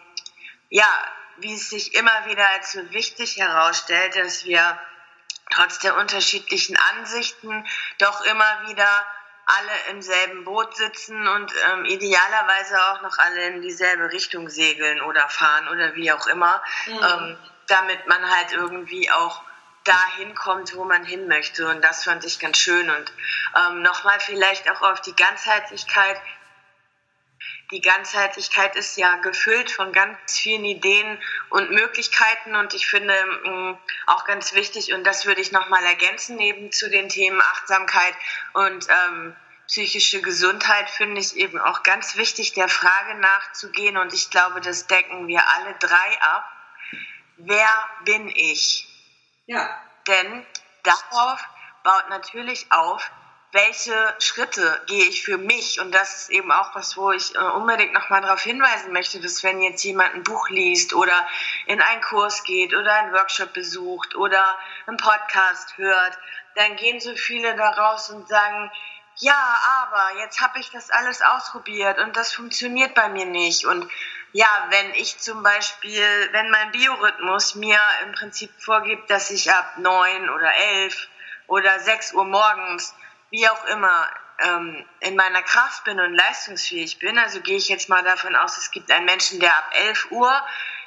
ja, 0.69 0.87
wie 1.37 1.53
es 1.53 1.69
sich 1.69 1.93
immer 1.93 2.25
wieder 2.25 2.47
als 2.49 2.71
so 2.71 2.91
wichtig 2.91 3.37
herausstellt, 3.37 4.15
dass 4.15 4.45
wir 4.45 4.79
trotz 5.51 5.79
der 5.79 5.95
unterschiedlichen 5.97 6.77
Ansichten 6.91 7.65
doch 7.99 8.21
immer 8.21 8.67
wieder 8.67 9.05
alle 9.45 9.91
im 9.91 10.01
selben 10.01 10.45
Boot 10.45 10.75
sitzen 10.75 11.27
und 11.27 11.53
ähm, 11.71 11.85
idealerweise 11.85 12.81
auch 12.91 13.01
noch 13.01 13.17
alle 13.17 13.47
in 13.47 13.61
dieselbe 13.61 14.11
Richtung 14.11 14.49
segeln 14.49 15.01
oder 15.01 15.27
fahren 15.29 15.67
oder 15.69 15.95
wie 15.95 16.11
auch 16.11 16.27
immer, 16.27 16.61
mhm. 16.87 16.93
ähm, 16.93 17.37
damit 17.67 18.07
man 18.07 18.29
halt 18.29 18.53
irgendwie 18.53 19.11
auch 19.11 19.41
dahin 19.83 20.33
kommt, 20.35 20.75
wo 20.75 20.85
man 20.85 21.03
hin 21.03 21.27
möchte. 21.27 21.67
Und 21.67 21.83
das 21.83 22.03
fand 22.03 22.23
ich 22.25 22.39
ganz 22.39 22.57
schön. 22.57 22.89
Und 22.89 23.13
ähm, 23.55 23.81
nochmal 23.81 24.19
vielleicht 24.19 24.69
auch 24.69 24.81
auf 24.81 25.01
die 25.01 25.15
Ganzheitlichkeit. 25.15 26.19
Die 27.73 27.81
Ganzheitlichkeit 27.81 28.75
ist 28.75 28.97
ja 28.97 29.15
gefüllt 29.17 29.71
von 29.71 29.91
ganz 29.91 30.37
vielen 30.37 30.63
Ideen 30.63 31.19
und 31.49 31.71
Möglichkeiten 31.71 32.55
und 32.55 32.73
ich 32.75 32.85
finde 32.85 33.15
mh, 33.43 33.79
auch 34.05 34.25
ganz 34.25 34.53
wichtig 34.53 34.93
und 34.93 35.03
das 35.03 35.25
würde 35.25 35.41
ich 35.41 35.51
nochmal 35.51 35.83
ergänzen 35.83 36.35
neben 36.35 36.71
zu 36.71 36.89
den 36.89 37.09
Themen 37.09 37.41
Achtsamkeit 37.41 38.13
und 38.53 38.87
ähm, 38.89 39.35
psychische 39.67 40.21
Gesundheit 40.21 40.87
finde 40.89 41.19
ich 41.19 41.35
eben 41.35 41.59
auch 41.59 41.81
ganz 41.81 42.15
wichtig, 42.15 42.53
der 42.53 42.69
Frage 42.69 43.15
nachzugehen. 43.15 43.97
Und 43.97 44.13
ich 44.13 44.29
glaube, 44.29 44.61
das 44.61 44.85
decken 44.85 45.27
wir 45.27 45.41
alle 45.49 45.73
drei 45.79 46.21
ab. 46.21 46.45
Wer 47.37 47.69
bin 48.05 48.29
ich? 48.29 48.87
Ja. 49.47 49.81
Denn 50.07 50.45
darauf 50.83 51.43
baut 51.83 52.09
natürlich 52.09 52.71
auf, 52.71 53.09
welche 53.53 54.15
Schritte 54.17 54.81
gehe 54.87 55.05
ich 55.05 55.23
für 55.23 55.37
mich? 55.37 55.79
Und 55.79 55.93
das 55.93 56.21
ist 56.21 56.29
eben 56.31 56.51
auch 56.51 56.73
was, 56.73 56.97
wo 56.97 57.11
ich 57.11 57.35
äh, 57.35 57.37
unbedingt 57.37 57.93
nochmal 57.93 58.21
darauf 58.21 58.41
hinweisen 58.41 58.91
möchte, 58.91 59.21
dass 59.21 59.43
wenn 59.43 59.61
jetzt 59.61 59.83
jemand 59.83 60.15
ein 60.15 60.23
Buch 60.23 60.49
liest 60.49 60.93
oder 60.95 61.27
in 61.67 61.79
einen 61.79 62.01
Kurs 62.01 62.43
geht 62.43 62.73
oder 62.73 62.91
einen 62.91 63.13
Workshop 63.13 63.53
besucht 63.53 64.15
oder 64.15 64.57
einen 64.87 64.97
Podcast 64.97 65.77
hört, 65.77 66.17
dann 66.55 66.75
gehen 66.77 66.99
so 66.99 67.15
viele 67.15 67.55
daraus 67.55 68.09
und 68.09 68.27
sagen, 68.27 68.71
ja, 69.17 69.59
aber 69.83 70.19
jetzt 70.19 70.41
habe 70.41 70.59
ich 70.59 70.71
das 70.71 70.89
alles 70.89 71.21
ausprobiert 71.21 71.99
und 71.99 72.17
das 72.17 72.33
funktioniert 72.33 72.95
bei 72.95 73.07
mir 73.09 73.27
nicht. 73.27 73.65
Und 73.65 73.87
ja, 74.31 74.47
wenn 74.71 74.95
ich 74.95 75.19
zum 75.19 75.43
Beispiel, 75.43 76.29
wenn 76.31 76.49
mein 76.49 76.71
Biorhythmus 76.71 77.53
mir 77.53 77.79
im 78.03 78.13
Prinzip 78.13 78.49
vorgibt, 78.57 79.11
dass 79.11 79.29
ich 79.29 79.51
ab 79.51 79.77
neun 79.77 80.31
oder 80.31 80.51
elf 80.55 81.07
oder 81.45 81.79
sechs 81.79 82.13
Uhr 82.13 82.25
morgens, 82.25 82.95
wie 83.33 83.49
auch 83.49 83.65
immer, 83.65 84.07
ähm, 84.45 84.85
in 84.99 85.15
meiner 85.15 85.41
Kraft 85.41 85.83
bin 85.85 85.99
und 85.99 86.13
leistungsfähig 86.13 86.99
bin, 86.99 87.17
also 87.17 87.41
gehe 87.41 87.57
ich 87.57 87.67
jetzt 87.67 87.89
mal 87.89 88.03
davon 88.03 88.35
aus, 88.35 88.57
es 88.57 88.69
gibt 88.69 88.91
einen 88.91 89.05
Menschen, 89.05 89.39
der 89.39 89.57
ab 89.57 89.71
elf 89.73 90.11
Uhr 90.11 90.31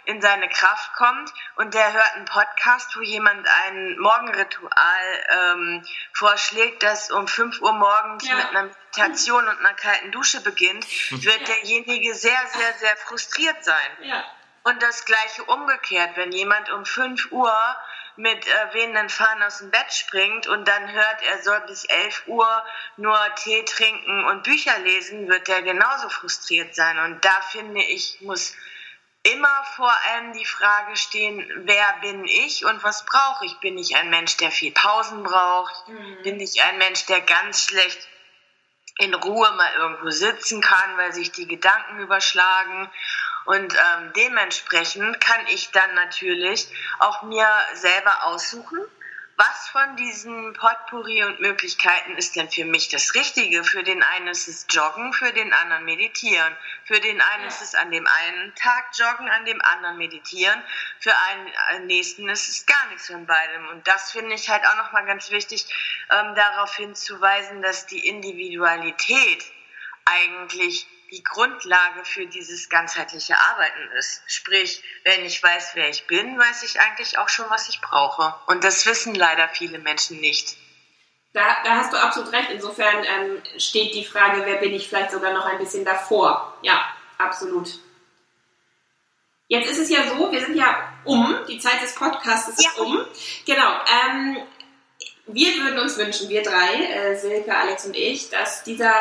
in 0.05 0.23
seine 0.23 0.49
Kraft 0.49 0.93
kommt 0.95 1.33
und 1.57 1.75
der 1.75 1.93
hört 1.93 2.15
einen 2.15 2.27
Podcast, 2.27 2.97
wo 2.97 3.01
jemand 3.01 3.45
ein 3.67 3.99
Morgenritual 3.99 5.25
ähm, 5.29 5.85
vorschlägt, 6.13 6.85
das 6.85 7.11
um 7.11 7.27
5 7.27 7.61
Uhr 7.61 7.73
morgens 7.73 8.29
ja. 8.29 8.37
mit 8.37 8.47
einer 8.51 8.63
Meditation 8.63 9.49
und 9.49 9.59
einer 9.59 9.75
kalten 9.75 10.13
Dusche 10.13 10.41
beginnt, 10.41 10.87
wird 11.11 11.41
ja. 11.41 11.47
derjenige 11.47 12.15
sehr, 12.15 12.39
sehr, 12.55 12.75
sehr 12.75 12.97
frustriert 12.99 13.65
sein. 13.65 13.91
Ja. 14.03 14.25
Und 14.63 14.81
das 14.83 15.05
gleiche 15.05 15.43
umgekehrt, 15.45 16.17
wenn 16.17 16.31
jemand 16.31 16.71
um 16.71 16.85
5 16.85 17.33
Uhr 17.33 17.77
mit 18.17 18.47
äh, 18.47 18.75
wehenden 18.75 19.09
Fahnen 19.09 19.43
aus 19.43 19.59
dem 19.59 19.71
Bett 19.71 19.93
springt 19.93 20.47
und 20.47 20.67
dann 20.67 20.93
hört, 20.93 21.23
er 21.23 21.43
soll 21.43 21.61
bis 21.63 21.85
11 21.85 22.23
Uhr 22.27 22.65
nur 22.97 23.19
Tee 23.37 23.65
trinken 23.65 24.25
und 24.25 24.43
Bücher 24.43 24.79
lesen, 24.79 25.29
wird 25.29 25.49
er 25.49 25.63
genauso 25.63 26.09
frustriert 26.09 26.75
sein. 26.75 26.99
Und 27.01 27.25
da 27.25 27.41
finde 27.53 27.83
ich, 27.83 28.21
muss 28.21 28.55
immer 29.23 29.65
vor 29.75 29.93
allem 30.09 30.33
die 30.33 30.45
Frage 30.45 30.97
stehen, 30.97 31.45
wer 31.65 31.99
bin 32.01 32.25
ich 32.25 32.65
und 32.65 32.83
was 32.83 33.05
brauche 33.05 33.45
ich? 33.45 33.59
Bin 33.59 33.77
ich 33.77 33.97
ein 33.97 34.11
Mensch, 34.11 34.37
der 34.37 34.51
viel 34.51 34.73
Pausen 34.73 35.23
braucht? 35.23 35.89
Mhm. 35.89 36.23
Bin 36.23 36.41
ich 36.41 36.63
ein 36.63 36.79
Mensch, 36.79 37.07
der 37.07 37.21
ganz 37.21 37.65
schlecht 37.65 38.09
in 38.99 39.13
Ruhe 39.15 39.51
mal 39.53 39.73
irgendwo 39.75 40.11
sitzen 40.11 40.61
kann, 40.61 40.97
weil 40.97 41.13
sich 41.13 41.33
die 41.33 41.47
Gedanken 41.47 41.99
überschlagen? 41.99 42.91
Und 43.47 43.75
ähm, 43.75 44.13
dementsprechend 44.17 45.21
kann 45.21 45.47
ich 45.49 45.71
dann 45.71 45.95
natürlich 45.95 46.69
auch 46.99 47.23
mir 47.23 47.49
selber 47.75 48.25
aussuchen, 48.25 48.81
was 49.39 49.69
von 49.69 49.97
diesen 49.97 50.55
Potpourri 50.55 51.23
und 51.25 51.41
Möglichkeiten 51.41 52.17
ist 52.17 52.37
denn 52.37 52.51
für 52.51 52.65
mich 52.65 52.89
das 52.89 53.15
Richtige? 53.15 53.65
Für 53.65 53.83
den 53.83 54.03
einen 54.03 54.29
ist 54.29 54.49
es 54.49 54.67
Joggen, 54.71 55.13
für 55.13 55.31
den 55.31 55.53
anderen 55.53 55.85
Meditieren. 55.85 56.57
Für 56.85 56.99
den 57.01 57.21
einen 57.21 57.45
ist 57.45 57.61
es 57.61 57.75
an 57.75 57.91
dem 57.91 58.07
einen 58.07 58.55
Tag 58.55 58.87
Joggen, 58.95 59.29
an 59.29 59.45
dem 59.45 59.61
anderen 59.61 59.99
Meditieren. 59.99 60.63
Für 61.01 61.15
einen 61.29 61.49
äh, 61.49 61.79
nächsten 61.81 62.27
ist 62.31 62.49
es 62.49 62.65
gar 62.65 62.87
nichts 62.89 63.09
von 63.09 63.27
beidem. 63.27 63.69
Und 63.69 63.87
das 63.87 64.13
finde 64.13 64.35
ich 64.35 64.49
halt 64.49 64.65
auch 64.65 64.77
nochmal 64.77 65.05
ganz 65.05 65.31
wichtig, 65.31 65.67
ähm, 66.11 66.35
darauf 66.35 66.75
hinzuweisen, 66.75 67.61
dass 67.61 67.85
die 67.85 68.07
Individualität 68.07 69.45
eigentlich 70.07 70.87
die 71.11 71.23
Grundlage 71.23 72.05
für 72.05 72.27
dieses 72.27 72.69
ganzheitliche 72.69 73.39
Arbeiten 73.39 73.91
ist. 73.99 74.23
Sprich, 74.27 74.83
wenn 75.05 75.25
ich 75.25 75.43
weiß, 75.43 75.73
wer 75.75 75.89
ich 75.89 76.07
bin, 76.07 76.39
weiß 76.39 76.63
ich 76.65 76.81
eigentlich 76.81 77.19
auch 77.19 77.29
schon, 77.29 77.49
was 77.49 77.69
ich 77.69 77.81
brauche. 77.81 78.35
Und 78.47 78.65
das 78.65 78.87
wissen 78.87 79.15
leider 79.15 79.49
viele 79.49 79.79
Menschen 79.79 80.21
nicht. 80.21 80.57
Da, 81.33 81.63
da 81.65 81.77
hast 81.77 81.93
du 81.93 81.99
absolut 81.99 82.33
recht. 82.33 82.51
Insofern 82.51 83.05
ähm, 83.05 83.43
steht 83.59 83.95
die 83.95 84.05
Frage, 84.05 84.43
wer 84.45 84.57
bin 84.57 84.73
ich, 84.73 84.89
vielleicht 84.89 85.11
sogar 85.11 85.33
noch 85.33 85.45
ein 85.45 85.59
bisschen 85.59 85.85
davor. 85.85 86.57
Ja, 86.63 86.83
absolut. 87.19 87.79
Jetzt 89.49 89.71
ist 89.71 89.79
es 89.79 89.91
ja 89.91 90.09
so, 90.09 90.33
wir 90.33 90.41
sind 90.41 90.57
ja 90.57 90.93
um, 91.05 91.37
die 91.47 91.59
Zeit 91.59 91.81
des 91.81 91.95
Podcasts 91.95 92.49
ist 92.49 92.65
ja. 92.65 92.83
um. 92.83 93.05
Genau. 93.45 93.81
Ähm, 94.09 94.39
wir 95.29 95.55
würden 95.57 95.81
uns 95.81 95.99
wünschen, 95.99 96.29
wir 96.29 96.43
drei, 96.43 96.85
äh, 96.85 97.19
Silke, 97.19 97.55
Alex 97.55 97.85
und 97.85 97.97
ich, 97.97 98.31
dass 98.31 98.63
dieser, 98.63 98.95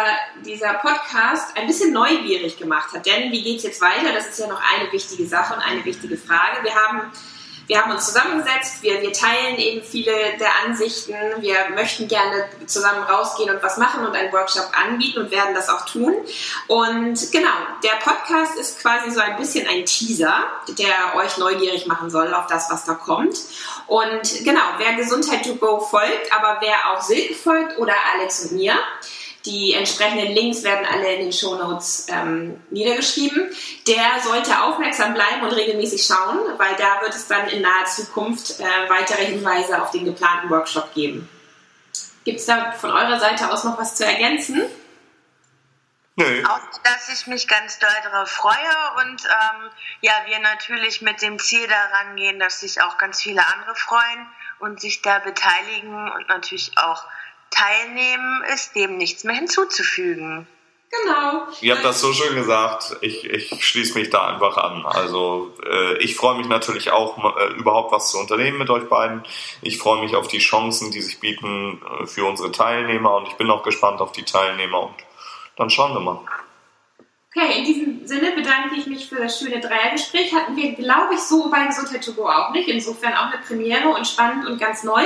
dieser 0.43 0.73
Podcast 0.75 1.55
ein 1.55 1.67
bisschen 1.67 1.93
neugierig 1.93 2.57
gemacht 2.57 2.93
hat. 2.93 3.05
Denn 3.05 3.31
wie 3.31 3.43
geht 3.43 3.57
es 3.57 3.63
jetzt 3.63 3.81
weiter? 3.81 4.11
Das 4.13 4.27
ist 4.27 4.39
ja 4.39 4.47
noch 4.47 4.61
eine 4.73 4.91
wichtige 4.91 5.27
Sache 5.27 5.53
und 5.53 5.59
eine 5.59 5.85
wichtige 5.85 6.17
Frage. 6.17 6.63
Wir 6.63 6.73
haben 6.73 7.11
wir 7.67 7.81
haben 7.81 7.91
uns 7.91 8.05
zusammengesetzt, 8.05 8.83
wir, 8.83 9.01
wir 9.01 9.11
teilen 9.11 9.57
eben 9.57 9.83
viele 9.83 10.11
der 10.39 10.49
Ansichten, 10.65 11.15
wir 11.39 11.55
möchten 11.73 12.07
gerne 12.07 12.45
zusammen 12.67 13.03
rausgehen 13.03 13.49
und 13.49 13.63
was 13.63 13.77
machen 13.77 14.05
und 14.05 14.15
einen 14.15 14.31
Workshop 14.31 14.69
anbieten 14.79 15.19
und 15.19 15.31
werden 15.31 15.55
das 15.55 15.69
auch 15.69 15.85
tun. 15.85 16.13
Und 16.67 17.31
genau, 17.31 17.49
der 17.83 17.95
Podcast 18.03 18.55
ist 18.57 18.79
quasi 18.81 19.09
so 19.09 19.19
ein 19.19 19.35
bisschen 19.37 19.67
ein 19.67 19.85
Teaser, 19.85 20.45
der 20.77 21.15
euch 21.15 21.37
neugierig 21.37 21.87
machen 21.87 22.09
soll 22.09 22.33
auf 22.33 22.45
das, 22.47 22.69
was 22.69 22.85
da 22.85 22.93
kommt. 22.93 23.35
Und 23.87 24.43
genau, 24.43 24.61
wer 24.77 24.93
Gesundheit 24.93 25.43
to 25.45 25.55
go 25.55 25.79
folgt, 25.79 26.31
aber 26.31 26.57
wer 26.61 26.91
auch 26.91 27.01
Silke 27.01 27.33
folgt 27.33 27.77
oder 27.77 27.93
Alex 28.13 28.45
und 28.45 28.53
mir, 28.53 28.75
die 29.45 29.73
entsprechenden 29.73 30.33
Links 30.33 30.63
werden 30.63 30.87
alle 30.91 31.13
in 31.13 31.21
den 31.25 31.31
Shownotes 31.31 32.07
ähm, 32.09 32.59
niedergeschrieben. 32.71 33.51
Der 33.87 34.21
sollte 34.23 34.59
aufmerksam 34.63 35.13
bleiben 35.13 35.43
und 35.43 35.51
regelmäßig 35.51 36.03
schauen, 36.03 36.39
weil 36.57 36.75
da 36.77 37.01
wird 37.01 37.13
es 37.13 37.27
dann 37.27 37.47
in 37.49 37.61
naher 37.61 37.85
Zukunft 37.85 38.59
äh, 38.59 38.63
weitere 38.89 39.25
Hinweise 39.25 39.81
auf 39.81 39.91
den 39.91 40.05
geplanten 40.05 40.49
Workshop 40.49 40.93
geben. 40.95 41.29
Gibt 42.23 42.39
es 42.39 42.47
da 42.47 42.71
von 42.71 42.91
eurer 42.91 43.19
Seite 43.19 43.51
aus 43.51 43.63
noch 43.63 43.77
was 43.77 43.95
zu 43.95 44.03
ergänzen? 44.03 44.63
Nö. 46.17 46.43
Auch, 46.45 46.79
dass 46.83 47.09
ich 47.09 47.27
mich 47.27 47.47
ganz 47.47 47.77
doll 47.79 47.89
darauf 48.03 48.29
freue 48.29 48.55
und 49.03 49.21
ähm, 49.25 49.69
ja, 49.99 50.13
wir 50.25 50.39
natürlich 50.39 51.01
mit 51.01 51.21
dem 51.21 51.39
Ziel 51.39 51.67
daran 51.67 52.15
gehen, 52.15 52.39
dass 52.39 52.61
sich 52.61 52.81
auch 52.81 52.97
ganz 52.97 53.21
viele 53.21 53.45
andere 53.45 53.75
freuen 53.75 54.27
und 54.59 54.79
sich 54.79 55.01
da 55.01 55.19
beteiligen 55.19 56.09
und 56.11 56.29
natürlich 56.29 56.77
auch 56.77 57.03
teilnehmen, 57.51 58.43
ist 58.53 58.75
dem 58.75 58.97
nichts 58.97 59.25
mehr 59.25 59.35
hinzuzufügen. 59.35 60.47
Genau. 61.03 61.47
Ihr 61.61 61.75
habt 61.75 61.83
das 61.83 61.99
so 61.99 62.13
schön 62.13 62.35
gesagt. 62.35 62.95
Ich, 63.01 63.25
ich 63.25 63.65
schließe 63.65 63.97
mich 63.97 64.09
da 64.09 64.27
einfach 64.27 64.55
an. 64.55 64.85
Also 64.85 65.53
äh, 65.65 65.97
ich 65.97 66.15
freue 66.15 66.37
mich 66.37 66.47
natürlich 66.47 66.91
auch, 66.91 67.17
äh, 67.37 67.53
überhaupt 67.55 67.91
was 67.91 68.11
zu 68.11 68.19
unternehmen 68.19 68.57
mit 68.57 68.69
euch 68.69 68.87
beiden. 68.87 69.23
Ich 69.61 69.77
freue 69.77 70.01
mich 70.01 70.15
auf 70.15 70.27
die 70.27 70.39
Chancen, 70.39 70.91
die 70.91 71.01
sich 71.01 71.19
bieten 71.19 71.81
äh, 71.81 72.05
für 72.05 72.25
unsere 72.25 72.51
Teilnehmer 72.51 73.15
und 73.15 73.27
ich 73.27 73.35
bin 73.35 73.49
auch 73.51 73.63
gespannt 73.63 73.99
auf 73.99 74.13
die 74.13 74.23
Teilnehmer 74.23 74.83
und 74.83 74.95
dann 75.57 75.69
schauen 75.69 75.93
wir 75.93 75.99
mal. 75.99 76.19
Okay, 77.35 77.59
in 77.59 77.65
diesem 77.65 78.07
Sinne 78.07 78.31
bedanke 78.31 78.75
ich 78.75 78.87
mich 78.87 79.09
für 79.09 79.17
das 79.17 79.37
schöne 79.37 79.59
Dreiergespräch. 79.59 80.33
Hatten 80.33 80.55
wir, 80.55 80.73
glaube 80.73 81.15
ich, 81.15 81.19
so 81.19 81.49
bei 81.49 81.65
Gesundheit 81.65 82.05
to 82.05 82.13
go 82.13 82.29
auch 82.29 82.51
nicht. 82.51 82.69
Insofern 82.69 83.13
auch 83.13 83.25
eine 83.25 83.41
Premiere 83.45 83.89
und 83.89 84.07
spannend 84.07 84.47
und 84.47 84.57
ganz 84.57 84.83
neu. 84.83 85.03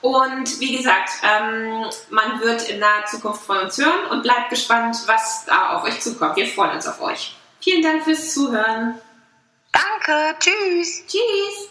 Und 0.00 0.60
wie 0.60 0.76
gesagt, 0.76 1.10
ähm, 1.24 1.84
man 2.10 2.40
wird 2.40 2.68
in 2.68 2.78
naher 2.78 3.04
Zukunft 3.06 3.42
von 3.42 3.58
uns 3.58 3.78
hören 3.78 4.06
und 4.10 4.22
bleibt 4.22 4.50
gespannt, 4.50 4.96
was 5.06 5.44
da 5.46 5.70
auf 5.70 5.82
euch 5.82 6.00
zukommt. 6.00 6.36
Wir 6.36 6.46
freuen 6.46 6.76
uns 6.76 6.86
auf 6.86 7.00
euch. 7.00 7.34
Vielen 7.60 7.82
Dank 7.82 8.04
fürs 8.04 8.32
Zuhören. 8.32 9.00
Danke, 9.72 10.36
tschüss. 10.38 11.04
Tschüss. 11.06 11.70